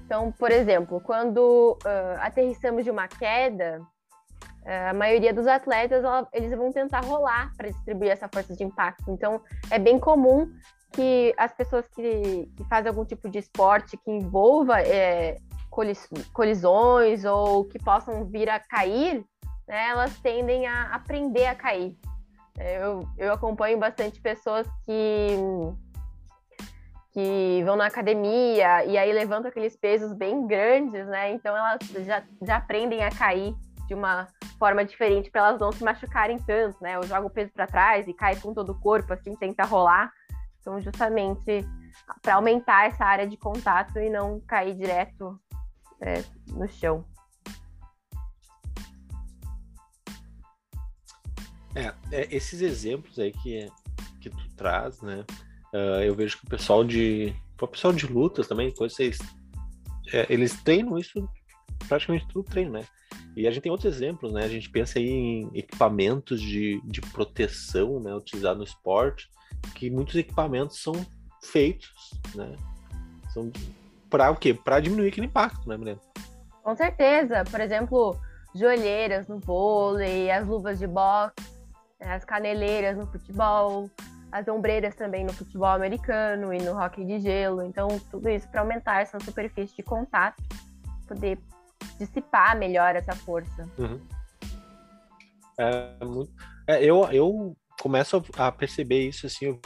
Então, 0.06 0.30
por 0.30 0.52
exemplo, 0.52 1.00
quando 1.00 1.76
uh, 1.84 2.20
aterrissamos 2.20 2.84
de 2.84 2.90
uma 2.90 3.08
queda, 3.08 3.82
a 4.90 4.92
maioria 4.92 5.32
dos 5.32 5.46
atletas 5.46 6.04
ela, 6.04 6.28
eles 6.30 6.50
vão 6.52 6.70
tentar 6.70 7.00
rolar 7.00 7.50
para 7.56 7.68
distribuir 7.68 8.10
essa 8.10 8.28
força 8.28 8.54
de 8.54 8.62
impacto. 8.62 9.10
Então, 9.10 9.40
é 9.70 9.78
bem 9.78 9.98
comum 9.98 10.46
que 10.92 11.34
as 11.36 11.52
pessoas 11.52 11.86
que, 11.88 12.50
que 12.56 12.64
fazem 12.64 12.88
algum 12.88 13.04
tipo 13.04 13.28
de 13.28 13.38
esporte 13.38 13.96
que 13.96 14.10
envolva 14.10 14.80
é, 14.80 15.36
colis, 15.70 16.08
colisões 16.32 17.24
ou 17.24 17.64
que 17.64 17.78
possam 17.78 18.24
vir 18.24 18.48
a 18.48 18.58
cair, 18.58 19.24
né, 19.66 19.88
elas 19.90 20.18
tendem 20.20 20.66
a 20.66 20.94
aprender 20.94 21.46
a 21.46 21.54
cair. 21.54 21.96
Eu, 22.58 23.08
eu 23.16 23.32
acompanho 23.32 23.78
bastante 23.78 24.20
pessoas 24.20 24.66
que, 24.84 25.36
que 27.12 27.62
vão 27.64 27.76
na 27.76 27.86
academia 27.86 28.84
e 28.84 28.98
aí 28.98 29.12
levantam 29.12 29.48
aqueles 29.48 29.76
pesos 29.76 30.12
bem 30.12 30.44
grandes, 30.46 31.06
né? 31.06 31.32
Então 31.32 31.56
elas 31.56 31.78
já, 32.04 32.22
já 32.42 32.56
aprendem 32.56 33.04
a 33.04 33.10
cair 33.10 33.54
de 33.86 33.94
uma 33.94 34.26
forma 34.58 34.84
diferente 34.84 35.30
para 35.30 35.48
elas 35.48 35.60
não 35.60 35.70
se 35.70 35.84
machucarem 35.84 36.38
tanto, 36.38 36.76
né? 36.82 36.96
Eu 36.96 37.04
jogo 37.04 37.28
o 37.28 37.30
peso 37.30 37.52
para 37.52 37.66
trás 37.66 38.08
e 38.08 38.12
cai 38.12 38.34
com 38.36 38.52
todo 38.52 38.72
o 38.72 38.80
corpo, 38.80 39.12
assim, 39.12 39.36
tenta 39.36 39.64
rolar. 39.64 40.12
Então, 40.68 40.82
justamente 40.82 41.66
para 42.20 42.34
aumentar 42.34 42.88
essa 42.88 43.02
área 43.02 43.26
de 43.26 43.38
contato 43.38 43.98
e 43.98 44.10
não 44.10 44.38
cair 44.40 44.76
direto 44.76 45.40
é, 45.98 46.22
no 46.48 46.68
chão. 46.68 47.06
É, 51.74 51.94
é, 52.12 52.28
esses 52.30 52.60
exemplos 52.60 53.18
aí 53.18 53.32
que, 53.32 53.66
que 54.20 54.28
tu 54.28 54.48
traz, 54.56 55.00
né? 55.00 55.24
Uh, 55.72 56.02
eu 56.02 56.14
vejo 56.14 56.36
que 56.38 56.44
o 56.44 56.50
pessoal 56.50 56.84
de. 56.84 57.34
O 57.58 57.66
pessoal 57.66 57.94
de 57.94 58.06
lutas 58.06 58.46
também, 58.46 58.70
coisas. 58.70 59.18
É, 60.12 60.26
eles 60.28 60.62
treinam 60.62 60.98
isso 60.98 61.26
praticamente 61.88 62.28
tudo 62.28 62.44
treino, 62.44 62.72
né? 62.72 62.84
E 63.34 63.46
a 63.46 63.50
gente 63.50 63.62
tem 63.62 63.72
outros 63.72 63.94
exemplos, 63.94 64.34
né? 64.34 64.44
A 64.44 64.48
gente 64.48 64.68
pensa 64.68 64.98
aí 64.98 65.08
em 65.08 65.50
equipamentos 65.54 66.42
de, 66.42 66.78
de 66.84 67.00
proteção, 67.00 68.00
né? 68.00 68.14
Utilizados 68.14 68.58
no 68.58 68.64
esporte, 68.64 69.30
que 69.74 69.90
muitos 69.90 70.14
equipamentos 70.16 70.82
são 70.82 70.94
feitos, 71.42 71.90
né? 72.34 72.56
São 73.32 73.50
para 74.10 74.30
o 74.30 74.36
quê? 74.36 74.54
Para 74.54 74.80
diminuir 74.80 75.08
aquele 75.08 75.26
impacto, 75.26 75.68
né, 75.68 75.76
Milena? 75.76 76.00
Com 76.62 76.74
certeza. 76.74 77.44
Por 77.50 77.60
exemplo, 77.60 78.18
joelheiras 78.54 79.26
no 79.28 79.38
vôlei, 79.38 80.30
as 80.30 80.46
luvas 80.46 80.78
de 80.78 80.86
boxe, 80.86 81.34
as 82.00 82.24
caneleiras 82.24 82.96
no 82.96 83.06
futebol, 83.06 83.90
as 84.32 84.46
ombreiras 84.48 84.94
também 84.94 85.24
no 85.24 85.32
futebol 85.32 85.68
americano 85.68 86.52
e 86.52 86.58
no 86.58 86.78
hockey 86.78 87.04
de 87.04 87.18
gelo. 87.20 87.62
Então, 87.62 87.88
tudo 88.10 88.28
isso 88.28 88.48
para 88.48 88.60
aumentar 88.60 89.02
essa 89.02 89.18
superfície 89.20 89.76
de 89.76 89.82
contato, 89.82 90.42
poder 91.06 91.38
dissipar 91.98 92.56
melhor 92.56 92.94
essa 92.96 93.14
força. 93.14 93.68
Uhum. 93.78 94.00
É, 95.58 96.04
muito... 96.04 96.32
é, 96.66 96.84
eu, 96.84 97.04
eu 97.10 97.56
começo 97.80 98.22
a 98.36 98.50
perceber 98.50 99.08
isso 99.08 99.26
assim, 99.26 99.46
eu 99.46 99.60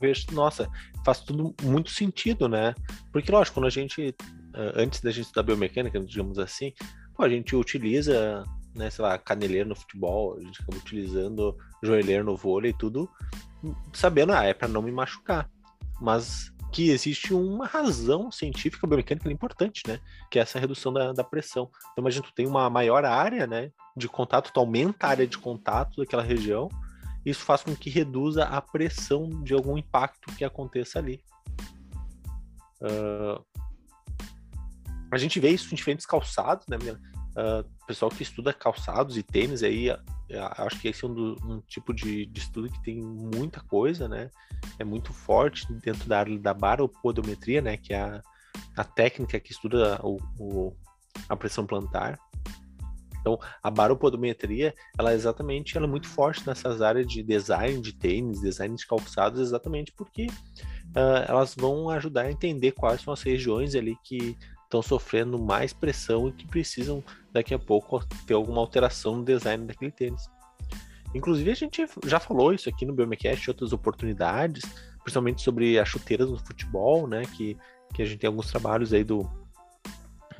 vejo, 0.00 0.26
nossa, 0.32 0.68
faz 1.04 1.20
tudo 1.20 1.54
muito 1.62 1.90
sentido, 1.90 2.48
né? 2.48 2.74
Porque, 3.12 3.30
lógico, 3.30 3.54
quando 3.54 3.66
a 3.66 3.70
gente, 3.70 4.14
antes 4.74 5.00
da 5.00 5.10
gente 5.10 5.24
estudar 5.24 5.44
biomecânica, 5.44 6.00
digamos 6.00 6.38
assim, 6.38 6.72
pô, 7.14 7.22
a 7.22 7.28
gente 7.28 7.54
utiliza 7.54 8.44
né, 8.74 8.90
sei 8.90 9.04
lá, 9.04 9.18
caneleiro 9.18 9.68
no 9.68 9.76
futebol, 9.76 10.36
a 10.36 10.40
gente 10.40 10.62
acaba 10.62 10.78
utilizando 10.78 11.56
joelheiro 11.82 12.24
no 12.24 12.36
vôlei, 12.36 12.72
tudo 12.72 13.08
sabendo, 13.92 14.32
ah, 14.32 14.44
é 14.44 14.54
para 14.54 14.68
não 14.68 14.82
me 14.82 14.90
machucar. 14.90 15.48
Mas 16.00 16.52
que 16.72 16.90
existe 16.90 17.34
uma 17.34 17.66
razão 17.66 18.32
científica 18.32 18.86
biomecânica 18.86 19.30
importante, 19.30 19.82
né? 19.86 20.00
Que 20.30 20.38
é 20.38 20.42
essa 20.42 20.58
redução 20.58 20.90
da, 20.92 21.12
da 21.12 21.22
pressão. 21.22 21.70
Então, 21.92 22.06
a 22.06 22.10
gente 22.10 22.34
tem 22.34 22.46
uma 22.46 22.68
maior 22.70 23.04
área, 23.04 23.46
né, 23.46 23.70
de 23.94 24.08
contato, 24.08 24.50
tu 24.52 24.58
aumenta 24.58 25.06
a 25.06 25.10
área 25.10 25.26
de 25.26 25.36
contato 25.36 25.98
daquela 25.98 26.22
região, 26.22 26.68
isso 27.24 27.44
faz 27.44 27.62
com 27.62 27.74
que 27.74 27.90
reduza 27.90 28.44
a 28.44 28.60
pressão 28.60 29.28
de 29.42 29.54
algum 29.54 29.78
impacto 29.78 30.34
que 30.34 30.44
aconteça 30.44 30.98
ali. 30.98 31.22
Uh, 32.80 33.44
a 35.10 35.18
gente 35.18 35.38
vê 35.38 35.50
isso 35.50 35.72
em 35.72 35.76
diferentes 35.76 36.06
calçados, 36.06 36.66
né, 36.66 36.76
Uh, 37.32 37.64
pessoal 37.86 38.10
que 38.10 38.22
estuda 38.22 38.52
calçados 38.52 39.16
e 39.16 39.22
tênis 39.22 39.62
aí, 39.62 39.90
uh, 39.90 39.96
acho 40.58 40.78
que 40.78 40.88
esse 40.88 41.02
é 41.02 41.08
um, 41.08 41.14
do, 41.14 41.36
um 41.42 41.60
tipo 41.62 41.94
de, 41.94 42.26
de, 42.26 42.40
estudo 42.40 42.70
que 42.70 42.82
tem 42.82 43.00
muita 43.00 43.58
coisa, 43.60 44.06
né? 44.06 44.30
É 44.78 44.84
muito 44.84 45.14
forte 45.14 45.66
dentro 45.72 46.06
da 46.06 46.18
área 46.18 46.38
da 46.38 46.52
baropodometria, 46.52 47.62
né? 47.62 47.78
Que 47.78 47.94
é 47.94 48.02
a, 48.02 48.22
a 48.76 48.84
técnica 48.84 49.40
que 49.40 49.50
estuda 49.50 49.98
o, 50.02 50.18
o, 50.38 50.76
a 51.26 51.34
pressão 51.34 51.64
plantar. 51.64 52.18
Então, 53.22 53.38
a 53.62 53.70
baropodometria, 53.70 54.74
ela 54.98 55.12
é 55.12 55.14
exatamente, 55.14 55.76
ela 55.76 55.86
é 55.86 55.88
muito 55.88 56.08
forte 56.08 56.44
nessas 56.44 56.82
áreas 56.82 57.06
de 57.06 57.22
design 57.22 57.80
de 57.80 57.94
tênis, 57.94 58.40
design 58.40 58.74
de 58.74 58.86
calçados, 58.86 59.40
exatamente 59.40 59.92
porque 59.92 60.26
uh, 60.26 61.24
elas 61.26 61.54
vão 61.54 61.88
ajudar 61.88 62.22
a 62.22 62.32
entender 62.32 62.72
quais 62.72 63.00
são 63.00 63.12
as 63.12 63.22
regiões 63.22 63.76
ali 63.76 63.96
que 64.02 64.36
estão 64.64 64.82
sofrendo 64.82 65.38
mais 65.38 65.72
pressão 65.72 66.28
e 66.28 66.32
que 66.32 66.46
precisam 66.46 67.02
daqui 67.30 67.54
a 67.54 67.58
pouco 67.58 68.04
ter 68.26 68.34
alguma 68.34 68.60
alteração 68.60 69.16
no 69.16 69.24
design 69.24 69.66
daquele 69.66 69.92
tênis. 69.92 70.28
Inclusive, 71.14 71.50
a 71.50 71.54
gente 71.54 71.86
já 72.06 72.18
falou 72.18 72.52
isso 72.52 72.68
aqui 72.68 72.84
no 72.84 72.94
Biomecast, 72.94 73.48
outras 73.50 73.72
oportunidades, 73.72 74.64
principalmente 75.02 75.42
sobre 75.42 75.78
as 75.78 75.88
chuteiras 75.88 76.30
no 76.30 76.38
futebol, 76.38 77.06
né? 77.06 77.22
Que, 77.36 77.56
que 77.94 78.02
a 78.02 78.04
gente 78.04 78.18
tem 78.18 78.28
alguns 78.28 78.50
trabalhos 78.50 78.94
aí 78.94 79.04
do, 79.04 79.30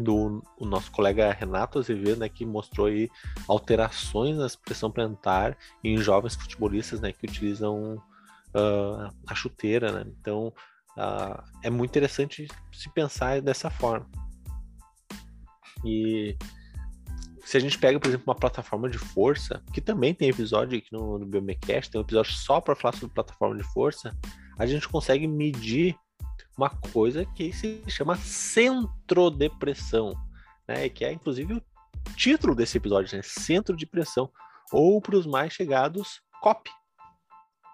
do 0.02 0.42
o 0.58 0.66
nosso 0.66 0.90
colega 0.90 1.32
Renato 1.32 1.78
Azevedo, 1.78 2.20
né, 2.20 2.28
que 2.28 2.44
mostrou 2.44 2.86
aí 2.86 3.10
alterações 3.48 4.36
na 4.36 4.46
expressão 4.46 4.90
plantar 4.90 5.56
em 5.82 5.96
jovens 5.98 6.34
futebolistas, 6.34 7.00
né, 7.00 7.12
que 7.12 7.26
utilizam 7.26 7.94
uh, 8.54 9.14
a 9.26 9.34
chuteira, 9.34 9.92
né? 9.92 10.12
Então, 10.20 10.52
uh, 10.96 11.42
é 11.62 11.70
muito 11.70 11.90
interessante 11.90 12.48
se 12.72 12.88
pensar 12.90 13.40
dessa 13.40 13.70
forma. 13.70 14.06
E 15.84 16.36
se 17.44 17.56
a 17.56 17.60
gente 17.60 17.78
pega, 17.78 17.98
por 17.98 18.08
exemplo, 18.08 18.24
uma 18.26 18.38
plataforma 18.38 18.88
de 18.88 18.98
força, 18.98 19.62
que 19.72 19.80
também 19.80 20.14
tem 20.14 20.28
episódio 20.28 20.78
aqui 20.78 20.92
no, 20.92 21.18
no 21.18 21.26
Biomecast, 21.26 21.90
tem 21.90 22.00
um 22.00 22.04
episódio 22.04 22.32
só 22.32 22.60
para 22.60 22.76
falar 22.76 22.94
sobre 22.94 23.14
plataforma 23.14 23.56
de 23.56 23.64
força, 23.64 24.16
a 24.58 24.66
gente 24.66 24.88
consegue 24.88 25.26
medir 25.26 25.96
uma 26.56 26.70
coisa 26.70 27.24
que 27.24 27.52
se 27.52 27.82
chama 27.88 28.16
centro 28.16 29.30
de 29.30 29.48
pressão, 29.48 30.12
né? 30.66 30.88
Que 30.88 31.04
é 31.04 31.12
inclusive 31.12 31.54
o 31.54 31.62
título 32.16 32.54
desse 32.54 32.76
episódio, 32.76 33.16
né? 33.16 33.22
Centro 33.22 33.76
de 33.76 33.86
pressão, 33.86 34.30
ou 34.72 35.00
para 35.00 35.16
os 35.16 35.26
mais 35.26 35.52
chegados, 35.52 36.20
COP, 36.40 36.70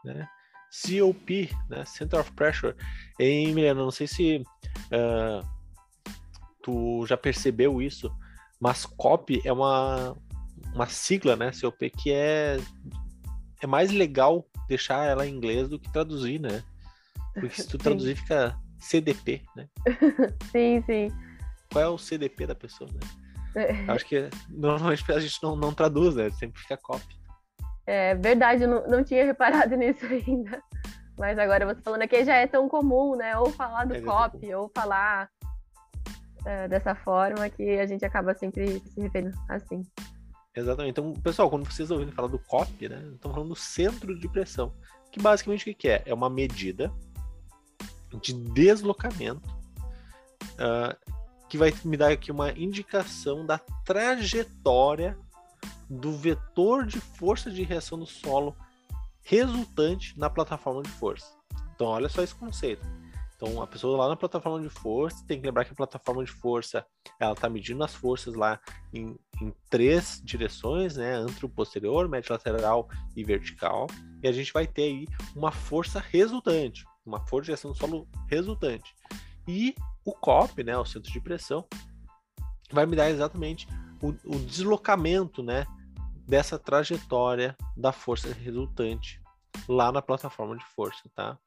né? 0.05 0.29
COP, 0.71 1.51
né? 1.69 1.85
Center 1.85 2.21
of 2.21 2.33
Pressure. 2.33 2.77
Em 3.19 3.53
Milena, 3.53 3.83
não 3.83 3.91
sei 3.91 4.07
se 4.07 4.43
uh, 4.93 5.47
tu 6.63 7.07
já 7.07 7.17
percebeu 7.17 7.81
isso, 7.81 8.11
mas 8.61 8.85
COP 8.85 9.41
é 9.45 9.53
uma, 9.53 10.17
uma 10.75 10.87
sigla, 10.87 11.37
né? 11.37 11.51
COP 11.61 11.91
que 11.91 12.13
é 12.13 12.59
é 13.61 13.67
mais 13.67 13.91
legal 13.91 14.47
deixar 14.69 15.05
ela 15.05 15.27
em 15.27 15.35
inglês 15.35 15.69
do 15.69 15.79
que 15.79 15.93
traduzir, 15.93 16.41
né? 16.41 16.63
Porque 17.35 17.63
se 17.63 17.69
tu 17.69 17.79
traduzir 17.79 18.15
fica 18.19 18.57
CDP, 18.79 19.43
né? 19.57 19.69
sim, 20.51 20.83
sim. 20.87 21.09
Qual 21.73 21.85
é 21.85 21.89
o 21.89 21.99
CDP 21.99 22.47
da 22.47 22.55
pessoa, 22.55 22.91
né? 22.93 23.01
É. 23.55 23.91
Acho 23.91 24.07
que 24.07 24.29
normalmente 24.49 25.11
a 25.11 25.21
gente 25.21 25.43
não, 25.43 25.57
não 25.57 25.75
traduz, 25.75 26.15
né? 26.15 26.31
Sempre 26.31 26.61
fica 26.61 26.77
copy. 26.77 27.19
É 27.87 28.15
verdade, 28.15 28.65
eu 28.65 28.69
não, 28.69 28.87
não 28.87 29.05
tinha 29.05 29.25
reparado 29.25 29.75
nisso 29.77 30.05
ainda. 30.07 30.63
Mas 31.19 31.39
agora 31.39 31.67
você 31.67 31.81
falando 31.83 32.03
aqui 32.03 32.25
já 32.25 32.35
é 32.35 32.47
tão 32.47 32.69
comum, 32.69 33.17
né? 33.17 33.37
Ou 33.37 33.51
falar 33.51 33.85
do 33.85 33.97
é 33.97 34.01
copy, 34.01 34.55
ou 34.55 34.71
falar 34.75 35.29
é, 36.45 36.69
dessa 36.69 36.95
forma 36.95 37.49
que 37.51 37.79
a 37.79 37.87
gente 37.87 38.05
acaba 38.05 38.35
sempre 38.35 38.81
se 38.81 39.01
referindo 39.01 39.37
assim. 39.49 39.83
Exatamente. 40.55 40.93
Então, 40.93 41.13
pessoal, 41.15 41.51
quando 41.51 41.65
vocês 41.65 41.91
ouvirem 41.91 42.13
falar 42.13 42.29
do 42.29 42.39
COP, 42.39 42.89
né? 42.89 43.03
Estão 43.15 43.33
falando 43.33 43.51
do 43.51 43.57
centro 43.57 44.19
de 44.19 44.29
pressão. 44.29 44.73
Que 45.11 45.21
basicamente 45.21 45.69
o 45.71 45.75
que 45.75 45.89
é? 45.89 46.03
É 46.05 46.13
uma 46.13 46.29
medida 46.29 46.93
de 48.17 48.33
deslocamento 48.33 49.49
uh, 50.55 50.97
que 51.49 51.59
vai 51.59 51.73
me 51.85 51.97
dar 51.97 52.13
aqui 52.13 52.31
uma 52.31 52.53
indicação 52.53 53.45
da 53.45 53.59
trajetória 53.85 55.19
do 55.89 56.17
vetor 56.17 56.85
de 56.85 57.01
força 57.01 57.51
de 57.51 57.63
reação 57.63 57.99
do 57.99 58.07
solo 58.07 58.55
resultante 59.23 60.19
na 60.19 60.29
plataforma 60.29 60.83
de 60.83 60.91
força. 60.91 61.27
Então, 61.75 61.87
olha 61.87 62.09
só 62.09 62.23
esse 62.23 62.35
conceito. 62.35 62.87
Então, 63.37 63.63
a 63.63 63.67
pessoa 63.67 63.97
lá 63.97 64.09
na 64.09 64.17
plataforma 64.17 64.61
de 64.61 64.69
força 64.69 65.25
tem 65.27 65.41
que 65.41 65.47
lembrar 65.47 65.65
que 65.65 65.73
a 65.73 65.77
plataforma 65.77 66.25
de 66.25 66.33
força 66.33 66.85
ela 67.21 67.33
está 67.33 67.49
medindo 67.49 67.85
as 67.85 67.95
forças 67.95 68.35
lá 68.35 68.61
em, 68.93 69.17
em 69.41 69.55
três 69.71 70.21
direções, 70.25 70.97
né? 70.97 71.15
Antro, 71.15 71.49
posterior, 71.49 72.09
médio 72.09 72.33
lateral 72.33 72.89
e 73.15 73.23
vertical. 73.23 73.87
E 74.23 74.29
a 74.29 74.33
gente 74.33 74.53
vai 74.53 74.67
ter 74.67 74.83
aí 74.83 75.07
uma 75.37 75.53
força 75.53 76.01
resultante 76.01 76.85
uma 77.09 77.27
força 77.27 77.47
de 77.47 77.53
ação 77.53 77.73
do 77.73 77.77
solo 77.77 78.07
resultante. 78.29 78.95
E 79.47 79.75
o 80.05 80.13
COP, 80.13 80.63
né, 80.63 80.77
o 80.77 80.85
centro 80.85 81.11
de 81.11 81.21
pressão, 81.21 81.67
vai 82.71 82.87
me 82.87 82.95
dar 82.95 83.11
exatamente 83.11 83.67
o, 84.01 84.09
o 84.25 84.39
deslocamento, 84.39 85.43
né, 85.43 85.67
dessa 86.27 86.59
trajetória 86.59 87.57
da 87.75 87.91
força 87.91 88.33
resultante 88.33 89.21
lá 89.67 89.91
na 89.91 90.03
plataforma 90.03 90.57
de 90.57 90.65
força, 90.67 91.11
tá? 91.15 91.39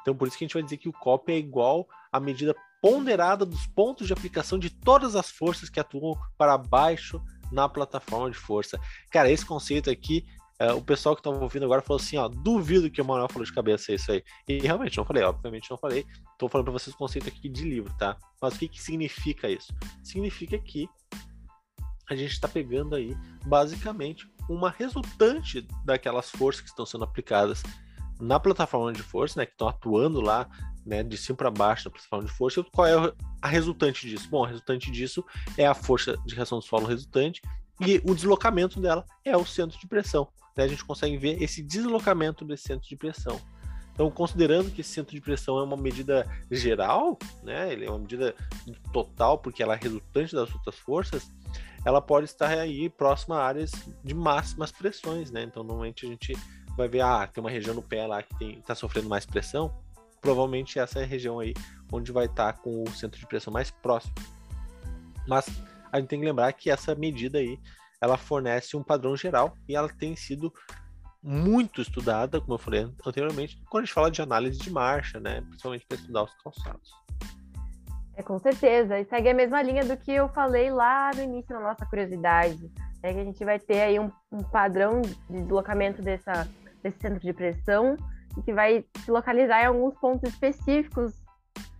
Então 0.00 0.14
por 0.14 0.28
isso 0.28 0.38
que 0.38 0.44
a 0.44 0.46
gente 0.46 0.54
vai 0.54 0.62
dizer 0.62 0.76
que 0.76 0.88
o 0.88 0.92
COP 0.92 1.32
é 1.32 1.36
igual 1.36 1.88
à 2.12 2.20
medida 2.20 2.54
ponderada 2.80 3.44
dos 3.44 3.66
pontos 3.66 4.06
de 4.06 4.12
aplicação 4.12 4.56
de 4.56 4.70
todas 4.70 5.16
as 5.16 5.28
forças 5.28 5.68
que 5.68 5.80
atuam 5.80 6.16
para 6.36 6.56
baixo 6.56 7.20
na 7.50 7.68
plataforma 7.68 8.30
de 8.30 8.36
força. 8.36 8.80
Cara, 9.10 9.30
esse 9.30 9.44
conceito 9.44 9.90
aqui 9.90 10.24
é, 10.60 10.72
o 10.72 10.82
pessoal 10.82 11.14
que 11.14 11.20
estava 11.20 11.38
ouvindo 11.38 11.64
agora 11.64 11.80
falou 11.80 12.00
assim, 12.00 12.16
ó, 12.16 12.28
duvido 12.28 12.90
que 12.90 13.00
o 13.00 13.04
Manuel 13.04 13.28
falou 13.28 13.44
de 13.44 13.52
cabeça 13.52 13.92
isso 13.92 14.10
aí. 14.10 14.24
E 14.48 14.58
realmente 14.58 14.96
não 14.98 15.04
falei, 15.04 15.22
obviamente 15.22 15.70
não 15.70 15.78
falei. 15.78 16.04
Estou 16.32 16.48
falando 16.48 16.64
para 16.64 16.72
vocês 16.72 16.94
o 16.94 16.98
conceito 16.98 17.28
aqui 17.28 17.48
de 17.48 17.62
livro, 17.62 17.94
tá? 17.96 18.16
Mas 18.42 18.54
o 18.54 18.58
que, 18.58 18.68
que 18.68 18.82
significa 18.82 19.48
isso? 19.48 19.72
Significa 20.02 20.58
que 20.58 20.88
a 22.10 22.16
gente 22.16 22.32
está 22.32 22.48
pegando 22.48 22.96
aí, 22.96 23.16
basicamente, 23.46 24.28
uma 24.48 24.70
resultante 24.70 25.66
daquelas 25.84 26.30
forças 26.30 26.62
que 26.62 26.68
estão 26.70 26.84
sendo 26.84 27.04
aplicadas 27.04 27.62
na 28.20 28.40
plataforma 28.40 28.92
de 28.92 29.02
força, 29.02 29.38
né, 29.38 29.46
que 29.46 29.52
estão 29.52 29.68
atuando 29.68 30.20
lá, 30.20 30.48
né, 30.84 31.04
de 31.04 31.16
cima 31.16 31.36
para 31.36 31.50
baixo 31.52 31.84
na 31.84 31.92
plataforma 31.92 32.24
de 32.24 32.32
força. 32.32 32.64
Qual 32.72 32.86
é 32.86 33.14
a 33.40 33.46
resultante 33.46 34.08
disso? 34.08 34.28
Bom, 34.28 34.44
a 34.44 34.48
resultante 34.48 34.90
disso 34.90 35.24
é 35.56 35.66
a 35.66 35.74
força 35.74 36.16
de 36.26 36.34
reação 36.34 36.58
do 36.58 36.64
solo 36.64 36.86
resultante 36.86 37.40
e 37.80 38.00
o 38.04 38.12
deslocamento 38.12 38.80
dela 38.80 39.04
é 39.24 39.36
o 39.36 39.46
centro 39.46 39.78
de 39.78 39.86
pressão 39.86 40.26
né, 40.58 40.64
a 40.64 40.68
gente 40.68 40.84
consegue 40.84 41.16
ver 41.16 41.40
esse 41.40 41.62
deslocamento 41.62 42.44
desse 42.44 42.64
centro 42.64 42.88
de 42.88 42.96
pressão. 42.96 43.40
Então, 43.94 44.10
considerando 44.10 44.70
que 44.70 44.80
esse 44.80 44.90
centro 44.90 45.14
de 45.14 45.20
pressão 45.20 45.58
é 45.58 45.62
uma 45.62 45.76
medida 45.76 46.26
geral, 46.50 47.16
né, 47.42 47.72
ele 47.72 47.86
é 47.86 47.88
uma 47.88 47.98
medida 47.98 48.34
total, 48.92 49.38
porque 49.38 49.62
ela 49.62 49.74
é 49.74 49.78
resultante 49.80 50.34
das 50.34 50.52
outras 50.52 50.76
forças, 50.76 51.30
ela 51.84 52.00
pode 52.00 52.26
estar 52.26 52.50
aí 52.50 52.88
próxima 52.88 53.36
a 53.36 53.46
áreas 53.46 53.70
de 54.04 54.14
máximas 54.14 54.72
pressões, 54.72 55.30
né? 55.30 55.44
Então, 55.44 55.62
normalmente 55.62 56.04
a 56.04 56.08
gente 56.08 56.36
vai 56.76 56.88
ver, 56.88 57.00
ah, 57.00 57.26
tem 57.26 57.42
uma 57.42 57.50
região 57.50 57.74
no 57.74 57.82
pé 57.82 58.06
lá 58.06 58.22
que 58.22 58.44
está 58.58 58.74
sofrendo 58.74 59.08
mais 59.08 59.24
pressão, 59.24 59.72
provavelmente 60.20 60.78
essa 60.78 60.98
é 60.98 61.04
a 61.04 61.06
região 61.06 61.38
aí 61.38 61.54
onde 61.92 62.12
vai 62.12 62.26
estar 62.26 62.52
tá 62.52 62.58
com 62.58 62.82
o 62.82 62.90
centro 62.90 63.18
de 63.18 63.26
pressão 63.26 63.52
mais 63.52 63.70
próximo. 63.70 64.14
Mas 65.26 65.48
a 65.90 65.98
gente 65.98 66.08
tem 66.08 66.20
que 66.20 66.26
lembrar 66.26 66.52
que 66.52 66.68
essa 66.70 66.94
medida 66.94 67.38
aí 67.38 67.58
ela 68.00 68.16
fornece 68.16 68.76
um 68.76 68.82
padrão 68.82 69.16
geral 69.16 69.54
e 69.68 69.74
ela 69.74 69.88
tem 69.88 70.14
sido 70.14 70.52
muito 71.22 71.82
estudada, 71.82 72.40
como 72.40 72.54
eu 72.54 72.58
falei 72.58 72.88
anteriormente, 73.04 73.60
quando 73.68 73.82
a 73.82 73.86
gente 73.86 73.94
fala 73.94 74.10
de 74.10 74.22
análise 74.22 74.58
de 74.58 74.70
marcha, 74.70 75.18
né? 75.18 75.40
Principalmente 75.42 75.86
para 75.86 75.96
estudar 75.96 76.22
os 76.22 76.34
calçados. 76.34 76.90
É, 78.16 78.22
com 78.22 78.38
certeza. 78.38 78.98
E 78.98 79.04
segue 79.04 79.28
a 79.28 79.34
mesma 79.34 79.62
linha 79.62 79.84
do 79.84 79.96
que 79.96 80.12
eu 80.12 80.28
falei 80.28 80.70
lá 80.70 81.10
no 81.14 81.22
início 81.22 81.54
na 81.54 81.60
nossa 81.60 81.86
curiosidade. 81.86 82.70
É 83.02 83.12
que 83.12 83.20
a 83.20 83.24
gente 83.24 83.44
vai 83.44 83.58
ter 83.58 83.80
aí 83.80 83.98
um, 83.98 84.10
um 84.32 84.42
padrão 84.42 85.00
de 85.02 85.40
deslocamento 85.40 86.02
dessa, 86.02 86.48
desse 86.82 86.98
centro 86.98 87.20
de 87.20 87.32
pressão 87.32 87.96
e 88.36 88.42
que 88.42 88.52
vai 88.52 88.84
se 89.04 89.10
localizar 89.10 89.62
em 89.62 89.66
alguns 89.66 89.94
pontos 90.00 90.28
específicos 90.28 91.14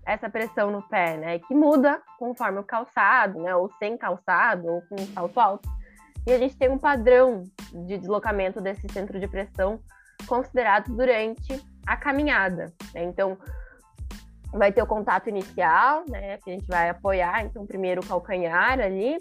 essa 0.07 0.31
pressão 0.31 0.71
no 0.71 0.81
pé, 0.83 1.17
né? 1.17 1.39
Que 1.41 1.55
muda 1.55 2.01
conforme 2.19 2.61
o 2.61 2.65
calçado, 2.65 3.41
né? 3.41 3.55
Ou 3.55 3.71
sem 3.79 3.99
calçado, 3.99 4.67
ou 4.67 4.83
com 4.83 4.97
salto 5.13 5.41
alto. 5.41 5.78
E 6.29 6.33
a 6.33 6.37
gente 6.37 6.59
tem 6.59 6.69
um 6.69 6.77
padrão 6.77 7.43
de 7.73 7.97
deslocamento 7.97 8.61
desse 8.61 8.87
centro 8.93 9.19
de 9.19 9.27
pressão 9.27 9.81
considerado 10.27 10.95
durante 10.95 11.59
a 11.87 11.97
caminhada. 11.97 12.71
Né? 12.95 13.05
Então, 13.05 13.39
vai 14.53 14.71
ter 14.71 14.83
o 14.83 14.87
contato 14.87 15.31
inicial, 15.31 16.05
né, 16.07 16.37
que 16.37 16.51
a 16.51 16.53
gente 16.53 16.67
vai 16.67 16.91
apoiar, 16.91 17.47
então, 17.47 17.67
primeiro 17.67 18.03
o 18.03 18.07
calcanhar 18.07 18.79
ali, 18.79 19.17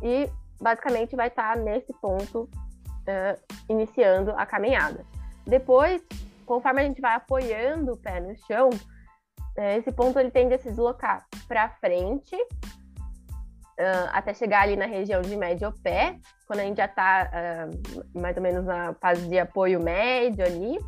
e 0.00 0.30
basicamente 0.60 1.16
vai 1.16 1.26
estar 1.26 1.56
nesse 1.56 1.92
ponto 1.94 2.42
uh, 2.42 3.54
iniciando 3.68 4.30
a 4.36 4.46
caminhada. 4.46 5.04
Depois, 5.44 6.06
conforme 6.46 6.82
a 6.82 6.84
gente 6.84 7.00
vai 7.00 7.16
apoiando 7.16 7.94
o 7.94 7.96
pé 7.96 8.20
no 8.20 8.32
chão, 8.46 8.70
uh, 8.70 9.60
esse 9.76 9.90
ponto 9.90 10.20
ele 10.20 10.30
tende 10.30 10.54
a 10.54 10.58
se 10.58 10.68
deslocar 10.68 11.26
para 11.48 11.70
frente 11.80 12.36
uh, 13.78 14.10
até 14.12 14.34
chegar 14.34 14.62
ali 14.62 14.76
na 14.76 14.86
região 14.86 15.20
de 15.20 15.36
médio 15.36 15.72
pé, 15.82 16.16
quando 16.46 16.60
a 16.60 16.62
gente 16.64 16.76
já 16.76 16.86
está 16.86 17.30
uh, 17.30 18.20
mais 18.20 18.36
ou 18.36 18.42
menos 18.42 18.64
na 18.64 18.94
fase 18.94 19.28
de 19.28 19.38
apoio 19.38 19.82
médio 19.82 20.44
ali, 20.44 20.78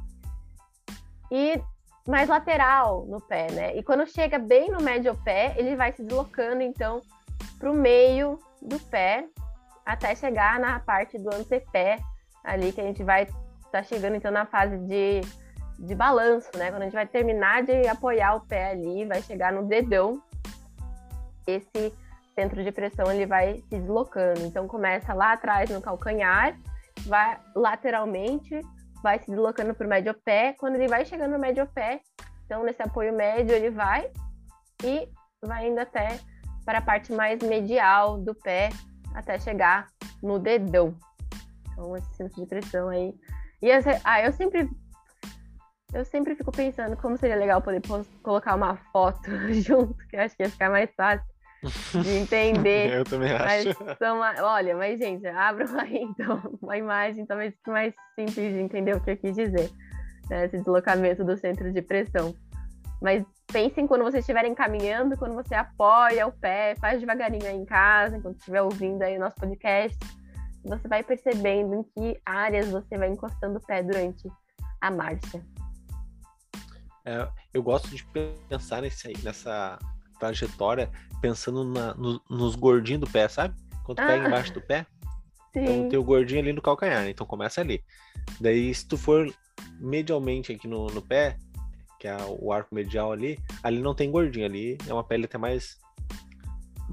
e 1.30 1.60
mais 2.06 2.28
lateral 2.28 3.04
no 3.06 3.20
pé, 3.20 3.50
né? 3.50 3.76
E 3.76 3.82
quando 3.82 4.06
chega 4.06 4.38
bem 4.38 4.70
no 4.70 4.80
médio 4.80 5.14
pé, 5.24 5.54
ele 5.56 5.74
vai 5.74 5.92
se 5.92 6.02
deslocando 6.02 6.62
então 6.62 7.00
para 7.58 7.70
o 7.70 7.74
meio 7.74 8.38
do 8.62 8.78
pé 8.78 9.26
até 9.84 10.14
chegar 10.14 10.58
na 10.60 10.78
parte 10.80 11.18
do 11.18 11.32
antepé 11.34 11.98
ali 12.44 12.72
que 12.72 12.80
a 12.80 12.84
gente 12.84 13.02
vai 13.02 13.24
estar 13.24 13.36
tá 13.70 13.82
chegando 13.82 14.16
então 14.16 14.30
na 14.30 14.46
fase 14.46 14.78
de, 14.78 15.20
de 15.78 15.94
balanço, 15.94 16.48
né? 16.56 16.70
Quando 16.70 16.82
a 16.82 16.84
gente 16.84 16.94
vai 16.94 17.06
terminar 17.06 17.64
de 17.64 17.88
apoiar 17.88 18.36
o 18.36 18.46
pé 18.46 18.70
ali, 18.70 19.04
vai 19.04 19.20
chegar 19.22 19.52
no 19.52 19.66
dedão 19.66 20.22
esse 21.46 21.92
centro 22.38 22.62
de 22.62 22.70
pressão 22.70 23.10
ele 23.10 23.26
vai 23.26 23.56
se 23.56 23.78
deslocando. 23.80 24.40
Então 24.42 24.68
começa 24.68 25.14
lá 25.14 25.32
atrás 25.32 25.70
no 25.70 25.80
calcanhar, 25.80 26.56
vai 27.06 27.38
lateralmente, 27.54 28.60
vai 29.02 29.18
se 29.18 29.30
deslocando 29.30 29.74
para 29.74 29.86
o 29.86 29.90
médio 29.90 30.14
pé. 30.22 30.54
Quando 30.58 30.76
ele 30.76 30.86
vai 30.86 31.04
chegando 31.04 31.32
no 31.32 31.38
médio 31.38 31.66
pé, 31.74 32.00
então 32.44 32.62
nesse 32.62 32.82
apoio 32.82 33.14
médio 33.14 33.54
ele 33.54 33.70
vai 33.70 34.10
e 34.84 35.08
vai 35.42 35.68
indo 35.68 35.80
até 35.80 36.20
para 36.64 36.78
a 36.78 36.82
parte 36.82 37.12
mais 37.12 37.40
medial 37.42 38.18
do 38.18 38.34
pé, 38.34 38.68
até 39.14 39.38
chegar 39.38 39.86
no 40.22 40.38
dedão. 40.38 40.94
Então 41.72 41.96
esse 41.96 42.14
centro 42.14 42.40
de 42.40 42.46
pressão 42.46 42.88
aí. 42.88 43.14
E 43.62 43.70
essa, 43.70 43.98
ah, 44.04 44.22
eu 44.22 44.32
sempre 44.32 44.68
eu 45.94 46.04
sempre 46.04 46.34
fico 46.34 46.52
pensando 46.52 46.96
como 46.96 47.16
seria 47.16 47.36
legal 47.36 47.62
poder 47.62 47.80
colocar 48.22 48.54
uma 48.54 48.76
foto 48.92 49.30
junto, 49.54 49.96
que 50.08 50.16
eu 50.16 50.20
acho 50.20 50.36
que 50.36 50.42
ia 50.42 50.50
ficar 50.50 50.68
mais 50.68 50.90
fácil 50.94 51.35
de 51.62 52.10
entender. 52.10 52.92
eu 52.98 53.04
também 53.04 53.32
mas 53.32 53.66
acho. 53.66 53.76
São, 53.98 54.18
olha, 54.18 54.76
mas 54.76 54.98
gente, 54.98 55.26
abram 55.26 55.78
aí 55.78 55.98
então 56.02 56.58
uma 56.60 56.76
imagem 56.76 57.26
talvez 57.26 57.54
mais 57.66 57.94
simples 58.14 58.54
de 58.54 58.60
entender 58.60 58.96
o 58.96 59.00
que 59.00 59.10
eu 59.10 59.16
quis 59.16 59.34
dizer. 59.34 59.70
Né? 60.28 60.44
Esse 60.46 60.58
deslocamento 60.58 61.24
do 61.24 61.36
centro 61.36 61.72
de 61.72 61.82
pressão. 61.82 62.34
Mas 63.00 63.24
pensem 63.52 63.86
quando 63.86 64.04
vocês 64.04 64.22
estiverem 64.22 64.54
caminhando, 64.54 65.16
quando 65.16 65.34
você 65.34 65.54
apoia 65.54 66.26
o 66.26 66.32
pé, 66.32 66.74
faz 66.80 66.98
devagarinho 66.98 67.46
aí 67.46 67.56
em 67.56 67.64
casa, 67.64 68.16
enquanto 68.16 68.38
estiver 68.38 68.62
ouvindo 68.62 69.02
aí 69.02 69.16
o 69.16 69.20
nosso 69.20 69.36
podcast, 69.36 69.98
você 70.64 70.88
vai 70.88 71.02
percebendo 71.02 71.74
em 71.74 71.82
que 71.82 72.20
áreas 72.24 72.70
você 72.70 72.96
vai 72.96 73.08
encostando 73.08 73.58
o 73.58 73.66
pé 73.66 73.82
durante 73.82 74.28
a 74.80 74.90
marcha. 74.90 75.40
É, 77.04 77.28
eu 77.54 77.62
gosto 77.62 77.88
de 77.88 78.04
pensar 78.48 78.82
nesse, 78.82 79.12
nessa 79.22 79.78
trajetória 80.18 80.90
pensando 81.20 81.64
na, 81.64 81.94
no, 81.94 82.20
nos 82.28 82.54
gordinhos 82.54 83.00
do 83.00 83.06
pé, 83.06 83.28
sabe? 83.28 83.54
Quando 83.84 84.00
ah, 84.00 84.06
pega 84.06 84.26
embaixo 84.26 84.52
do 84.52 84.60
pé, 84.60 84.86
então 85.50 85.62
sim. 85.64 85.72
então 85.72 85.88
tem 85.88 85.98
o 85.98 86.04
gordinho 86.04 86.40
ali 86.40 86.52
no 86.52 86.62
calcanhar, 86.62 87.02
né? 87.02 87.10
então 87.10 87.26
começa 87.26 87.60
ali. 87.60 87.82
Daí, 88.40 88.74
se 88.74 88.86
tu 88.86 88.96
for 88.96 89.32
medialmente 89.78 90.52
aqui 90.52 90.66
no, 90.66 90.86
no 90.88 91.00
pé, 91.00 91.36
que 91.98 92.08
é 92.08 92.16
o 92.28 92.52
arco 92.52 92.74
medial 92.74 93.12
ali, 93.12 93.38
ali 93.62 93.80
não 93.80 93.94
tem 93.94 94.10
gordinho, 94.10 94.46
ali 94.46 94.76
é 94.86 94.92
uma 94.92 95.04
pele 95.04 95.24
até 95.24 95.38
mais 95.38 95.78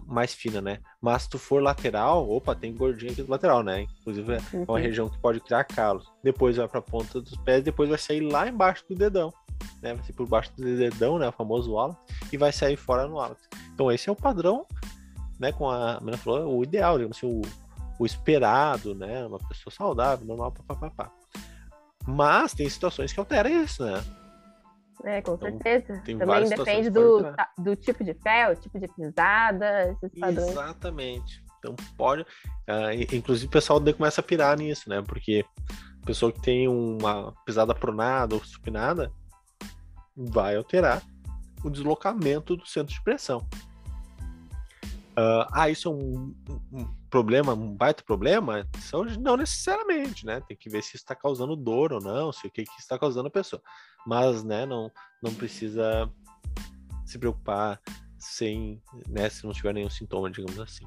mais 0.07 0.33
fina, 0.33 0.59
né? 0.59 0.79
Mas 0.99 1.23
se 1.23 1.29
tu 1.29 1.37
for 1.37 1.61
lateral, 1.61 2.27
opa, 2.27 2.55
tem 2.55 2.73
gordinho 2.73 3.11
aqui 3.11 3.21
do 3.21 3.29
lateral, 3.29 3.61
né? 3.61 3.81
Inclusive 3.81 4.33
é 4.33 4.39
uma 4.53 4.73
uhum. 4.73 4.81
região 4.81 5.07
que 5.07 5.19
pode 5.19 5.39
criar 5.39 5.63
calos. 5.65 6.11
Depois 6.23 6.57
vai 6.57 6.67
pra 6.67 6.81
ponta 6.81 7.21
dos 7.21 7.35
pés, 7.37 7.63
depois 7.63 7.89
vai 7.89 7.97
sair 7.99 8.21
lá 8.21 8.47
embaixo 8.47 8.83
do 8.89 8.95
dedão 8.95 9.31
né? 9.81 9.93
Vai 9.93 10.03
ser 10.03 10.13
por 10.13 10.27
baixo 10.27 10.51
do 10.55 10.63
dedão, 10.63 11.17
né? 11.17 11.27
O 11.27 11.31
famoso 11.31 11.77
ala, 11.77 11.97
e 12.31 12.37
vai 12.37 12.51
sair 12.51 12.77
fora 12.77 13.07
no 13.07 13.19
ala. 13.19 13.35
Então 13.73 13.91
esse 13.91 14.09
é 14.09 14.11
o 14.11 14.15
padrão, 14.15 14.65
né? 15.39 15.51
Com 15.51 15.69
a 15.69 15.97
Ana 15.97 16.17
falou, 16.17 16.57
o 16.57 16.63
ideal, 16.63 16.97
digamos 16.97 17.17
assim, 17.17 17.27
o, 17.27 17.41
o 17.99 18.05
esperado, 18.05 18.95
né? 18.95 19.25
Uma 19.25 19.39
pessoa 19.39 19.73
saudável, 19.73 20.25
normal, 20.25 20.51
papapá. 20.51 21.11
Mas 22.05 22.53
tem 22.53 22.67
situações 22.69 23.13
que 23.13 23.19
alteram 23.19 23.63
isso, 23.63 23.83
né? 23.85 24.03
É, 25.03 25.21
com 25.21 25.33
então, 25.33 25.49
certeza. 25.49 26.01
Também 26.17 26.47
depende 26.47 26.89
do, 26.89 27.21
do 27.57 27.75
tipo 27.75 28.03
de 28.03 28.13
pé, 28.13 28.49
o 28.49 28.55
tipo 28.55 28.79
de 28.79 28.87
pisada, 28.87 29.89
esses 29.91 30.19
padrões. 30.19 30.49
Exatamente. 30.49 31.43
Então 31.59 31.75
pode. 31.97 32.21
Uh, 32.21 33.15
inclusive 33.15 33.47
o 33.47 33.51
pessoal 33.51 33.81
começa 33.97 34.21
a 34.21 34.23
pirar 34.23 34.57
nisso, 34.57 34.89
né? 34.89 35.01
Porque 35.01 35.45
a 36.01 36.05
pessoa 36.05 36.31
que 36.31 36.41
tem 36.41 36.67
uma 36.67 37.33
pisada 37.45 37.73
pronada 37.73 38.35
ou 38.35 38.43
supinada, 38.43 39.11
vai 40.15 40.55
alterar 40.55 41.01
o 41.63 41.69
deslocamento 41.69 42.55
do 42.55 42.65
centro 42.65 42.93
de 42.93 43.01
pressão. 43.01 43.47
Uh, 45.13 45.45
ah, 45.51 45.69
isso 45.69 45.87
é 45.87 45.91
um, 45.91 46.35
um, 46.71 46.85
problema, 47.09 47.53
um 47.53 47.75
baita 47.75 48.03
problema? 48.03 48.67
Não 49.19 49.37
necessariamente, 49.37 50.25
né? 50.25 50.41
Tem 50.41 50.57
que 50.57 50.69
ver 50.69 50.81
se 50.81 50.95
está 50.95 51.13
causando 51.13 51.55
dor 51.55 51.93
ou 51.93 52.01
não, 52.01 52.31
se 52.31 52.47
o 52.47 52.51
que, 52.51 52.63
que 52.63 52.79
está 52.79 52.97
causando 52.97 53.27
a 53.27 53.31
pessoa. 53.31 53.61
Mas, 54.07 54.43
né, 54.43 54.65
não, 54.65 54.91
não 55.21 55.33
precisa 55.33 56.11
se 57.05 57.19
preocupar 57.19 57.79
sem, 58.17 58.81
né, 59.07 59.29
se 59.29 59.45
não 59.45 59.53
tiver 59.53 59.73
nenhum 59.73 59.89
sintoma, 59.89 60.31
digamos 60.31 60.59
assim. 60.59 60.85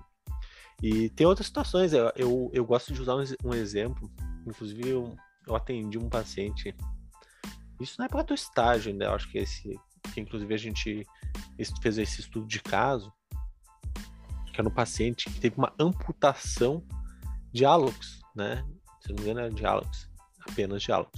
E 0.82 1.08
tem 1.10 1.26
outras 1.26 1.46
situações, 1.46 1.92
eu, 1.92 2.12
eu, 2.16 2.50
eu 2.52 2.64
gosto 2.64 2.92
de 2.92 3.00
usar 3.00 3.14
um, 3.14 3.24
um 3.44 3.54
exemplo, 3.54 4.10
inclusive 4.46 4.88
eu, 4.88 5.16
eu 5.46 5.54
atendi 5.54 5.98
um 5.98 6.08
paciente 6.08 6.74
isso 7.80 7.96
na 7.98 8.06
época 8.06 8.24
do 8.24 8.34
estágio, 8.34 8.94
né? 8.94 9.06
Eu 9.06 9.12
acho 9.12 9.30
que 9.30 9.38
esse, 9.38 9.78
que 10.12 10.20
inclusive 10.20 10.54
a 10.54 10.58
gente 10.58 11.06
fez 11.80 11.98
esse 11.98 12.20
estudo 12.20 12.46
de 12.46 12.60
caso, 12.60 13.12
que 14.52 14.60
era 14.60 14.68
um 14.68 14.72
paciente 14.72 15.28
que 15.30 15.40
teve 15.40 15.56
uma 15.56 15.72
amputação 15.78 16.82
de 17.52 17.64
hálux, 17.64 18.20
né? 18.34 18.64
Se 19.00 19.08
não 19.12 19.16
me 19.16 19.22
engano, 19.22 19.40
é 19.40 19.50
de 19.50 19.66
hálux, 19.66 20.10
apenas 20.48 20.82
de 20.82 20.92
hálux. 20.92 21.12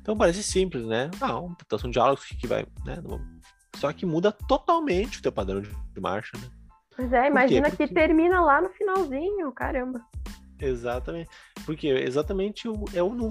Então 0.00 0.16
parece 0.16 0.42
simples, 0.42 0.84
né? 0.84 1.10
Ah, 1.20 1.38
uma 1.38 1.52
amputação 1.52 1.90
de 1.90 1.98
hálux 1.98 2.26
que 2.26 2.46
vai, 2.46 2.66
né? 2.84 2.96
Só 3.76 3.92
que 3.92 4.04
muda 4.04 4.30
totalmente 4.30 5.18
o 5.18 5.22
teu 5.22 5.32
padrão 5.32 5.62
de 5.62 6.00
marcha, 6.00 6.36
né? 6.36 6.48
Pois 6.94 7.12
é, 7.12 7.28
imagina 7.28 7.70
Porque... 7.70 7.88
que 7.88 7.94
termina 7.94 8.42
lá 8.42 8.60
no 8.60 8.68
finalzinho, 8.70 9.50
caramba. 9.52 10.04
Exatamente. 10.58 11.30
Porque 11.64 11.88
exatamente 11.88 12.68
o, 12.68 12.84
é 12.92 13.02
o 13.02 13.14
no 13.14 13.30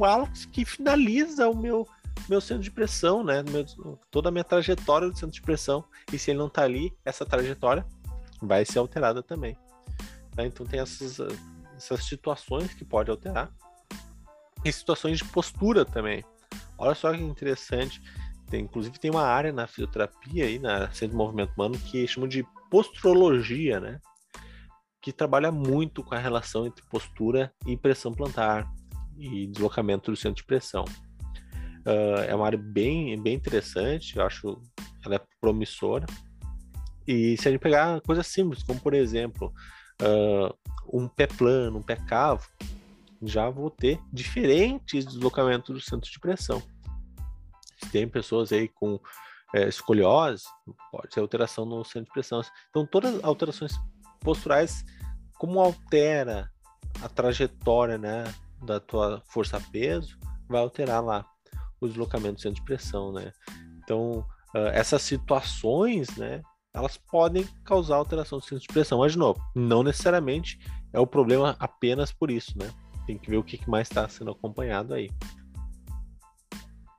que 0.51 0.65
finaliza 0.65 1.47
o 1.47 1.55
meu 1.55 1.87
meu 2.27 2.41
centro 2.41 2.63
de 2.63 2.71
pressão, 2.71 3.23
né? 3.23 3.43
Meu, 3.43 3.65
toda 4.11 4.29
a 4.29 4.31
minha 4.31 4.43
trajetória 4.43 5.09
do 5.09 5.15
centro 5.15 5.33
de 5.33 5.41
pressão. 5.41 5.83
E 6.11 6.19
se 6.19 6.31
ele 6.31 6.39
não 6.39 6.49
tá 6.49 6.63
ali, 6.63 6.93
essa 7.05 7.25
trajetória 7.25 7.85
vai 8.41 8.65
ser 8.65 8.79
alterada 8.79 9.21
também. 9.21 9.57
Tá? 10.35 10.45
Então 10.45 10.65
tem 10.65 10.79
essas, 10.79 11.19
essas 11.75 12.03
situações 12.05 12.73
que 12.73 12.85
pode 12.85 13.09
alterar. 13.09 13.51
E 14.63 14.71
situações 14.71 15.17
de 15.17 15.25
postura 15.25 15.85
também. 15.85 16.23
Olha 16.77 16.95
só 16.95 17.13
que 17.13 17.21
interessante. 17.21 18.01
Tem, 18.49 18.63
inclusive 18.63 18.99
tem 18.99 19.11
uma 19.11 19.23
área 19.23 19.51
na 19.51 19.67
fisioterapia 19.67 20.45
aí, 20.45 20.59
na 20.59 20.91
Centro 20.91 21.09
de 21.09 21.15
Movimento 21.15 21.53
Humano, 21.53 21.77
que 21.77 22.07
chama 22.07 22.27
de 22.27 22.45
posturologia, 22.69 23.79
né? 23.79 23.99
Que 25.01 25.13
trabalha 25.13 25.51
muito 25.51 26.03
com 26.03 26.15
a 26.15 26.17
relação 26.17 26.65
entre 26.65 26.83
postura 26.85 27.53
e 27.65 27.77
pressão 27.77 28.13
plantar 28.13 28.67
e 29.17 29.47
deslocamento 29.47 30.11
do 30.11 30.17
centro 30.17 30.37
de 30.37 30.45
pressão. 30.45 30.85
Uh, 31.89 32.21
é 32.27 32.35
uma 32.35 32.45
área 32.45 32.59
bem, 32.59 33.19
bem 33.19 33.33
interessante, 33.33 34.15
eu 34.15 34.23
acho 34.23 34.61
ela 35.03 35.15
é 35.15 35.21
promissora. 35.41 36.05
E 37.07 37.35
se 37.37 37.47
a 37.47 37.51
gente 37.51 37.61
pegar 37.61 37.99
coisas 38.01 38.27
simples, 38.27 38.61
como 38.61 38.79
por 38.79 38.93
exemplo, 38.93 39.51
uh, 40.03 40.53
um 40.93 41.07
pé 41.07 41.25
plano, 41.25 41.79
um 41.79 41.81
pé 41.81 41.95
cavo, 41.95 42.47
já 43.23 43.49
vou 43.49 43.71
ter 43.71 43.99
diferentes 44.13 45.03
deslocamentos 45.05 45.73
do 45.73 45.81
centro 45.81 46.11
de 46.11 46.19
pressão. 46.19 46.61
Se 47.83 47.89
tem 47.89 48.07
pessoas 48.07 48.51
aí 48.51 48.67
com 48.67 48.99
é, 49.53 49.67
escoliose, 49.67 50.43
pode 50.91 51.13
ser 51.13 51.21
alteração 51.21 51.65
no 51.65 51.83
centro 51.83 52.05
de 52.05 52.11
pressão. 52.11 52.41
Então, 52.69 52.85
todas 52.85 53.15
as 53.15 53.23
alterações 53.23 53.73
posturais, 54.19 54.85
como 55.37 55.59
altera 55.59 56.51
a 57.01 57.09
trajetória 57.09 57.97
né, 57.97 58.31
da 58.61 58.79
tua 58.79 59.21
força-peso, 59.25 60.17
vai 60.47 60.61
alterar 60.61 61.03
lá 61.03 61.25
o 61.81 61.87
deslocamento 61.87 62.35
do 62.35 62.41
centro 62.41 62.59
de 62.59 62.65
pressão, 62.65 63.11
né? 63.11 63.31
Então, 63.83 64.25
uh, 64.55 64.67
essas 64.73 65.01
situações, 65.01 66.15
né, 66.17 66.41
elas 66.73 66.97
podem 66.97 67.47
causar 67.63 67.95
alteração 67.95 68.39
do 68.39 68.43
centro 68.43 68.59
de 68.59 68.73
pressão, 68.73 68.99
mas 68.99 69.13
de 69.13 69.17
novo, 69.17 69.41
não 69.55 69.83
necessariamente 69.83 70.59
é 70.93 70.99
o 70.99 71.07
problema 71.07 71.55
apenas 71.59 72.11
por 72.11 72.29
isso, 72.29 72.57
né? 72.57 72.69
Tem 73.05 73.17
que 73.17 73.29
ver 73.29 73.37
o 73.37 73.43
que 73.43 73.67
mais 73.69 73.87
está 73.87 74.07
sendo 74.07 74.31
acompanhado 74.31 74.93
aí. 74.93 75.09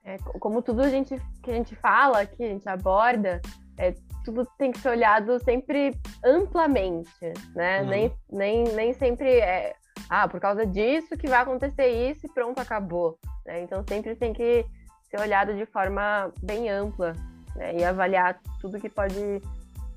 É, 0.05 0.17
como 0.41 0.63
tudo 0.63 0.81
a 0.83 0.89
gente, 0.89 1.15
que 1.43 1.51
a 1.51 1.55
gente 1.55 1.77
fala, 1.77 2.27
que 2.27 2.43
a 2.43 2.49
gente 2.49 2.69
aborda, 2.69 3.41
é, 3.79 3.95
tudo 4.25 4.47
tem 4.59 4.73
que 4.73 4.79
ser 4.79 4.91
olhado 4.91 5.39
sempre 5.45 5.95
amplamente, 6.25 7.11
né? 7.55 7.83
Uhum. 7.83 7.89
Nem, 7.89 8.13
nem, 8.31 8.65
nem 8.75 8.93
sempre 8.93 9.39
é, 9.39 9.75
ah, 10.09 10.29
por 10.29 10.41
causa 10.41 10.67
disso 10.67 11.17
que 11.17 11.29
vai 11.29 11.41
acontecer 11.41 12.11
isso 12.11 12.27
e 12.27 12.33
pronto, 12.33 12.59
acabou. 12.59 13.19
Né? 13.51 13.65
Então 13.65 13.85
sempre 13.87 14.15
tem 14.15 14.33
que 14.33 14.65
ser 15.11 15.21
olhado 15.21 15.55
de 15.55 15.67
forma 15.67 16.33
bem 16.41 16.71
ampla 16.71 17.15
né? 17.57 17.79
e 17.79 17.85
avaliar 17.85 18.41
tudo 18.61 18.79
que 18.79 18.89
pode 18.89 19.43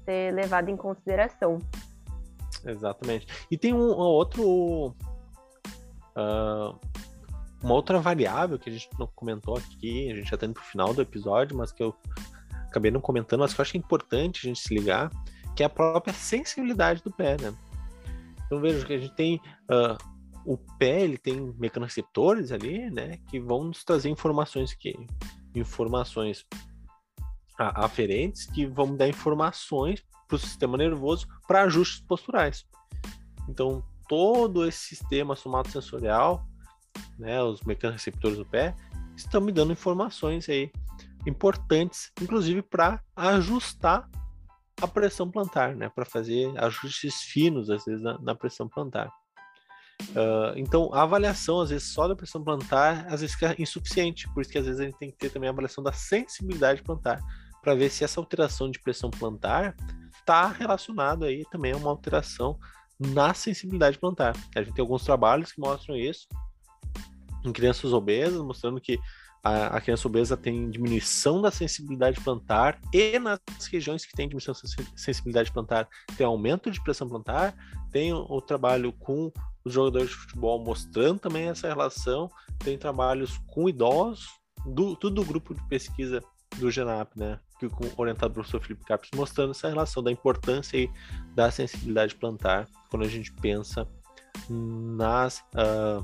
ser 0.04 0.34
levado 0.34 0.70
em 0.70 0.76
consideração. 0.76 1.60
Exatamente. 2.66 3.28
E 3.52 3.58
tem 3.58 3.74
um, 3.74 3.92
um 3.92 3.98
outro. 3.98 4.96
Uh, 6.16 6.80
uma 7.62 7.76
outra 7.76 8.00
variável 8.00 8.60
que 8.60 8.70
a 8.70 8.74
gente 8.74 8.90
não 9.00 9.08
comentou 9.08 9.58
aqui, 9.58 10.12
a 10.12 10.16
gente 10.16 10.30
já 10.30 10.36
está 10.36 10.46
indo 10.46 10.54
para 10.54 10.64
o 10.64 10.66
final 10.66 10.94
do 10.94 11.02
episódio, 11.02 11.56
mas 11.56 11.72
que 11.72 11.82
eu 11.82 11.96
acabei 12.68 12.92
não 12.92 13.00
comentando, 13.00 13.40
mas 13.40 13.54
que 13.54 13.62
eu 13.62 13.64
acho 13.64 13.78
importante 13.78 14.46
a 14.46 14.50
gente 14.50 14.60
se 14.60 14.74
ligar, 14.74 15.10
que 15.56 15.64
é 15.64 15.66
a 15.66 15.70
própria 15.70 16.14
sensibilidade 16.14 17.02
do 17.02 17.12
pé, 17.12 17.38
né? 17.40 17.54
Então 18.46 18.60
veja 18.60 18.86
que 18.86 18.94
a 18.94 18.98
gente 18.98 19.16
tem 19.16 19.40
uh, 19.72 19.98
o 20.46 20.58
pé, 20.58 21.02
ele 21.02 21.18
tem 21.18 21.54
mecanoreceptores 21.58 22.52
ali, 22.52 22.90
né, 22.90 23.18
que 23.30 23.40
vão 23.40 23.66
nos 23.66 23.84
trazer 23.84 24.10
informações 24.10 24.74
que 24.74 24.94
informações 25.56 26.46
aferentes 27.58 28.46
que 28.48 28.66
vão 28.66 28.96
dar 28.96 29.08
informações 29.08 30.04
para 30.28 30.36
o 30.36 30.40
sistema 30.40 30.78
nervoso 30.78 31.28
para 31.48 31.64
ajustes 31.64 32.02
posturais. 32.02 32.66
Então, 33.48 33.84
todo 34.08 34.66
esse 34.66 34.80
sistema 34.80 35.36
somatosensorial, 35.36 36.46
né, 37.18 37.42
os 37.44 37.62
receptores 37.62 38.38
do 38.38 38.46
pé, 38.46 38.76
estão 39.16 39.42
me 39.42 39.52
dando 39.52 39.72
informações 39.72 40.50
aí 40.50 40.72
importantes, 41.26 42.12
inclusive 42.22 42.62
para 42.62 43.02
ajustar 43.16 44.10
a 44.82 44.88
pressão 44.88 45.30
plantar, 45.30 45.76
né, 45.76 45.90
para 45.90 46.04
fazer 46.04 46.52
ajustes 46.58 47.22
finos 47.22 47.70
às 47.70 47.86
vezes 47.86 48.02
na, 48.02 48.18
na 48.20 48.36
pressão 48.36 48.68
plantar. 48.68 49.12
Uh, 50.02 50.58
então, 50.58 50.94
a 50.94 51.04
avaliação, 51.04 51.62
às 51.62 51.70
vezes, 51.70 51.88
só 51.88 52.08
da 52.08 52.16
pressão 52.16 52.44
plantar, 52.44 53.06
às 53.08 53.22
vezes 53.22 53.36
fica 53.36 53.56
insuficiente, 53.60 54.28
por 54.34 54.42
isso 54.42 54.52
que 54.52 54.58
às 54.58 54.66
vezes 54.66 54.80
a 54.80 54.84
gente 54.84 54.98
tem 54.98 55.10
que 55.10 55.18
ter 55.18 55.30
também 55.30 55.48
a 55.48 55.52
avaliação 55.52 55.84
da 55.84 55.92
sensibilidade 55.92 56.84
plantar, 56.84 57.20
para 57.62 57.74
ver 57.74 57.90
se 57.90 58.04
essa 58.04 58.20
alteração 58.20 58.70
de 58.70 58.80
pressão 58.80 59.10
plantar 59.10 59.76
está 60.20 60.48
relacionado 60.48 61.26
aí 61.26 61.46
também 61.50 61.72
a 61.72 61.78
uma 61.78 61.90
alteração 61.90 62.60
na 63.00 63.34
sensibilidade 63.34 63.98
plantar. 63.98 64.36
A 64.56 64.62
gente 64.62 64.74
tem 64.74 64.82
alguns 64.82 65.04
trabalhos 65.04 65.52
que 65.52 65.60
mostram 65.60 65.96
isso 65.96 66.28
em 67.44 67.52
crianças 67.52 67.92
obesas, 67.94 68.42
mostrando 68.42 68.80
que 68.80 69.00
a, 69.44 69.78
a 69.78 69.82
criança 69.82 70.08
obesa 70.08 70.38
tem 70.38 70.70
diminuição 70.70 71.42
da 71.42 71.52
sensibilidade 71.52 72.22
plantar 72.22 72.80
e 72.94 73.20
nas 73.20 73.40
regiões 73.70 74.06
que 74.06 74.14
tem 74.14 74.28
diminuição 74.28 74.54
da 74.54 74.86
sensibilidade 74.96 75.52
plantar 75.52 75.90
tem 76.16 76.26
aumento 76.26 76.72
de 76.72 76.82
pressão 76.82 77.10
plantar. 77.10 77.54
Tem 77.92 78.14
o, 78.14 78.42
trabalho 78.42 78.94
com 78.94 79.32
os 79.66 79.74
jogadores 79.74 80.10
de 80.10 80.16
futebol 80.16 80.64
mostrando 80.64 81.20
também 81.20 81.50
essa 81.50 81.68
relação. 81.68 82.30
Tem 82.60 82.78
trabalhos 82.78 83.38
com 83.48 83.68
idosos, 83.68 84.28
do, 84.66 84.96
tudo 84.96 85.16
do 85.22 85.26
grupo 85.26 85.54
de 85.54 85.62
pesquisa 85.68 86.24
do 86.58 86.72
GENAP, 86.72 87.18
né? 87.18 87.40
Que, 87.60 87.68
com, 87.68 87.84
orientado 87.98 88.34
pelo 88.34 88.46
professor 88.46 88.62
Felipe 88.62 88.86
Capes, 88.86 89.10
mostrando 89.14 89.52
essa 89.52 89.68
relação 89.68 90.02
da 90.02 90.12
importância 90.12 90.80
aí 90.80 90.90
da 91.36 91.52
sensibilidade 91.52 92.16
plantar 92.16 92.68
quando 92.90 93.04
a 93.04 93.10
gente 93.10 93.32
pensa 93.34 93.88
nas 94.50 95.40
uh, 95.54 96.04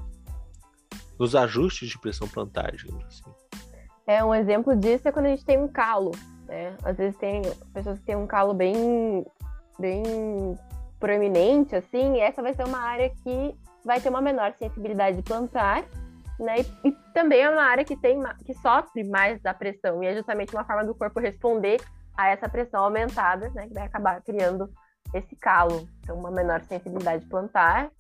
nos 1.20 1.36
ajustes 1.36 1.90
de 1.90 2.00
pressão 2.00 2.28
plantar, 2.28 2.72
digamos 2.72 3.06
assim. 3.06 3.24
É, 4.08 4.24
um 4.24 4.34
exemplo 4.34 4.76
disso 4.76 5.08
é 5.08 5.12
quando 5.12 5.28
a 5.28 5.30
gente 5.30 5.46
tem 5.46 5.60
um 5.60 5.68
calo, 5.68 6.12
né? 6.48 6.76
Às 6.84 6.98
vezes 6.98 7.16
tem 7.18 7.42
pessoas 7.74 8.00
que 8.00 8.06
têm 8.06 8.16
um 8.16 8.26
calo 8.26 8.54
bem, 8.54 9.26
bem 9.78 10.04
proeminente, 11.00 11.76
assim, 11.76 12.20
essa 12.20 12.42
vai 12.42 12.54
ser 12.54 12.66
uma 12.66 12.80
área 12.80 13.10
que 13.10 13.56
vai 13.86 14.02
ter 14.02 14.10
uma 14.10 14.22
menor 14.22 14.54
sensibilidade 14.58 15.22
plantar, 15.22 15.84
né? 16.40 16.62
E, 16.84 16.88
e, 16.88 16.92
também 17.14 17.42
é 17.42 17.50
uma 17.50 17.64
área 17.64 17.86
que 17.86 17.96
tem 17.96 18.20
que 18.46 18.54
sofre 18.56 19.04
mais 19.04 19.42
da 19.42 19.54
pressão, 19.54 20.02
e 20.02 20.08
é 20.08 20.16
justamente 20.16 20.56
uma 20.56 20.64
forma 20.64 20.86
do 20.86 20.96
corpo 20.96 21.20
responder 21.20 21.80
a 22.18 22.30
essa 22.30 22.50
pressão 22.50 22.84
aumentada, 22.84 23.50
né? 23.50 23.68
Que 23.68 23.74
vai 23.74 23.84
acabar 23.84 24.22
criando 24.22 24.70
esse 25.14 25.36
calo. 25.36 25.88
Então, 26.00 26.18
uma 26.18 26.32
menor 26.32 26.62
sensibilidade 26.64 27.26
plantar, 27.28 27.92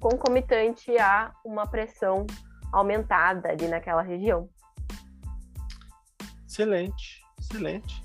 concomitante 0.00 0.96
a 0.98 1.32
uma 1.44 1.66
pressão 1.66 2.26
aumentada 2.72 3.50
ali 3.50 3.68
naquela 3.68 4.02
região. 4.02 4.48
Excelente, 6.46 7.22
excelente. 7.38 8.02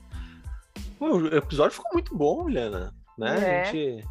O 0.99 1.27
episódio 1.27 1.77
ficou 1.77 1.91
muito 1.93 2.15
bom, 2.15 2.43
Juliana. 2.43 2.93
Né? 3.17 3.39
É. 3.39 3.61
A 3.61 3.63
gente 3.65 4.07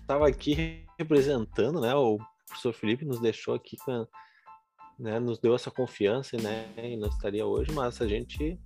estava 0.00 0.28
aqui 0.28 0.84
representando, 0.98 1.80
né? 1.80 1.94
O 1.94 2.18
professor 2.46 2.72
Felipe 2.72 3.04
nos 3.04 3.20
deixou 3.20 3.54
aqui 3.54 3.76
né? 4.98 5.18
Nos 5.18 5.38
deu 5.38 5.54
essa 5.54 5.70
confiança, 5.70 6.36
né? 6.36 6.66
E 6.76 6.96
não 6.96 7.08
estaria 7.08 7.46
hoje, 7.46 7.72
mas 7.72 8.00
a 8.02 8.06
gente 8.06 8.60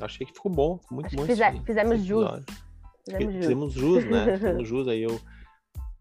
achei 0.00 0.26
que 0.26 0.34
ficou 0.34 0.52
bom, 0.52 0.78
ficou 0.78 0.96
muito 0.96 1.16
bom. 1.16 1.24
Fizer, 1.24 1.62
fizemos 1.64 2.04
jus. 2.04 2.28
Fizemos 3.06 3.32
jus. 3.32 3.42
Fizemos 3.42 3.72
jus, 3.72 4.04
né? 4.04 4.24
fizemos 4.36 4.68
jus 4.68 4.88
aí 4.88 5.04
ao, 5.04 5.18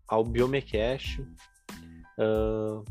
ao 0.08 0.24
Biomecast. 0.24 1.22
Uh, 2.20 2.84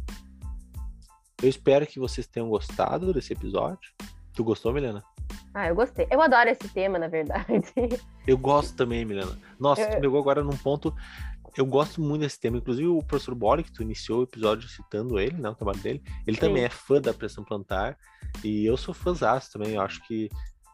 eu 1.43 1.49
espero 1.49 1.87
que 1.87 1.99
vocês 1.99 2.27
tenham 2.27 2.49
gostado 2.49 3.13
desse 3.13 3.33
episódio. 3.33 3.93
Tu 4.35 4.43
gostou, 4.43 4.73
Milena? 4.73 5.03
Ah, 5.55 5.69
eu 5.69 5.75
gostei. 5.75 6.07
Eu 6.11 6.21
adoro 6.21 6.49
esse 6.51 6.69
tema, 6.69 6.99
na 6.99 7.09
verdade. 7.09 7.73
Eu 8.27 8.37
gosto 8.37 8.77
também, 8.77 9.05
Milena. 9.05 9.39
Nossa, 9.59 9.83
eu... 9.83 9.91
tu 9.91 10.01
pegou 10.01 10.19
agora 10.19 10.43
num 10.43 10.57
ponto. 10.57 10.93
Eu 11.57 11.65
gosto 11.65 12.01
muito 12.01 12.23
desse 12.23 12.41
tema. 12.41 12.59
Inclusive, 12.59 12.89
o 12.89 13.03
professor 13.03 13.35
Bori, 13.37 13.63
que 13.63 13.73
tu 13.73 13.83
iniciou 13.83 14.21
o 14.21 14.23
episódio 14.25 14.69
citando 14.69 15.19
ele, 15.19 15.41
né? 15.41 15.49
O 15.49 15.55
trabalho 15.55 15.79
dele. 15.79 16.03
Ele 16.27 16.37
Sim. 16.37 16.41
também 16.41 16.65
é 16.65 16.69
fã 16.69 17.01
da 17.01 17.15
pressão 17.15 17.45
plantar. 17.45 17.97
E 18.43 18.67
eu 18.67 18.77
sou 18.77 18.93
fãzaço 18.93 19.53
também. 19.53 19.75
Eu 19.75 19.81
acho 19.81 20.05
que, 20.09 20.29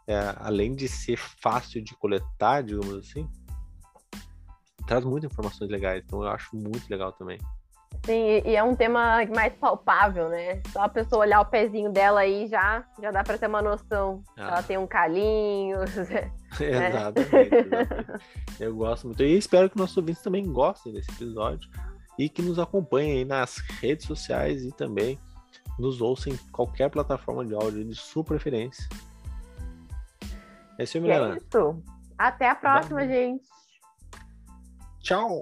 é, 0.06 0.34
além 0.38 0.74
de 0.74 0.88
ser 0.88 1.18
fácil 1.18 1.84
de 1.84 1.94
coletar, 1.96 2.62
digamos 2.62 2.94
assim, 2.94 3.28
traz 4.86 5.04
muitas 5.04 5.30
informações 5.30 5.70
legais. 5.70 6.02
Então, 6.04 6.22
eu 6.22 6.28
acho 6.28 6.56
muito 6.56 6.88
legal 6.88 7.12
também. 7.12 7.38
Sim, 8.04 8.42
e 8.44 8.56
é 8.56 8.62
um 8.64 8.74
tema 8.74 9.24
mais 9.32 9.52
palpável, 9.54 10.28
né? 10.28 10.60
Só 10.72 10.82
a 10.82 10.88
pessoa 10.88 11.20
olhar 11.20 11.40
o 11.40 11.44
pezinho 11.44 11.90
dela 11.92 12.20
aí 12.20 12.48
já, 12.48 12.84
já 13.00 13.12
dá 13.12 13.22
para 13.22 13.38
ter 13.38 13.46
uma 13.46 13.62
noção. 13.62 14.24
Ah. 14.36 14.48
Ela 14.48 14.62
tem 14.62 14.78
um 14.78 14.86
calinho. 14.86 15.78
Né? 16.60 16.88
Exatamente, 16.88 17.54
exatamente. 17.54 18.24
Eu 18.60 18.76
gosto 18.76 19.06
muito. 19.06 19.22
E 19.22 19.38
espero 19.38 19.70
que 19.70 19.78
nossos 19.78 19.96
ouvintes 19.96 20.20
também 20.20 20.44
gostem 20.44 20.92
desse 20.92 21.10
episódio 21.12 21.70
e 22.18 22.28
que 22.28 22.42
nos 22.42 22.58
acompanhem 22.58 23.12
aí 23.12 23.24
nas 23.24 23.56
redes 23.80 24.06
sociais 24.06 24.62
e 24.62 24.70
também 24.70 25.18
nos 25.78 26.02
ouçam 26.02 26.30
em 26.30 26.36
qualquer 26.50 26.90
plataforma 26.90 27.42
de 27.46 27.54
áudio 27.54 27.82
de 27.82 27.94
sua 27.94 28.22
preferência. 28.22 28.86
É 30.78 30.84
isso 30.84 30.98
aí, 30.98 31.02
Milena. 31.02 31.34
É 31.34 31.38
isso. 31.38 31.82
Até 32.18 32.50
a 32.50 32.54
próxima, 32.54 33.06
gente. 33.06 33.44
Tchau. 35.00 35.40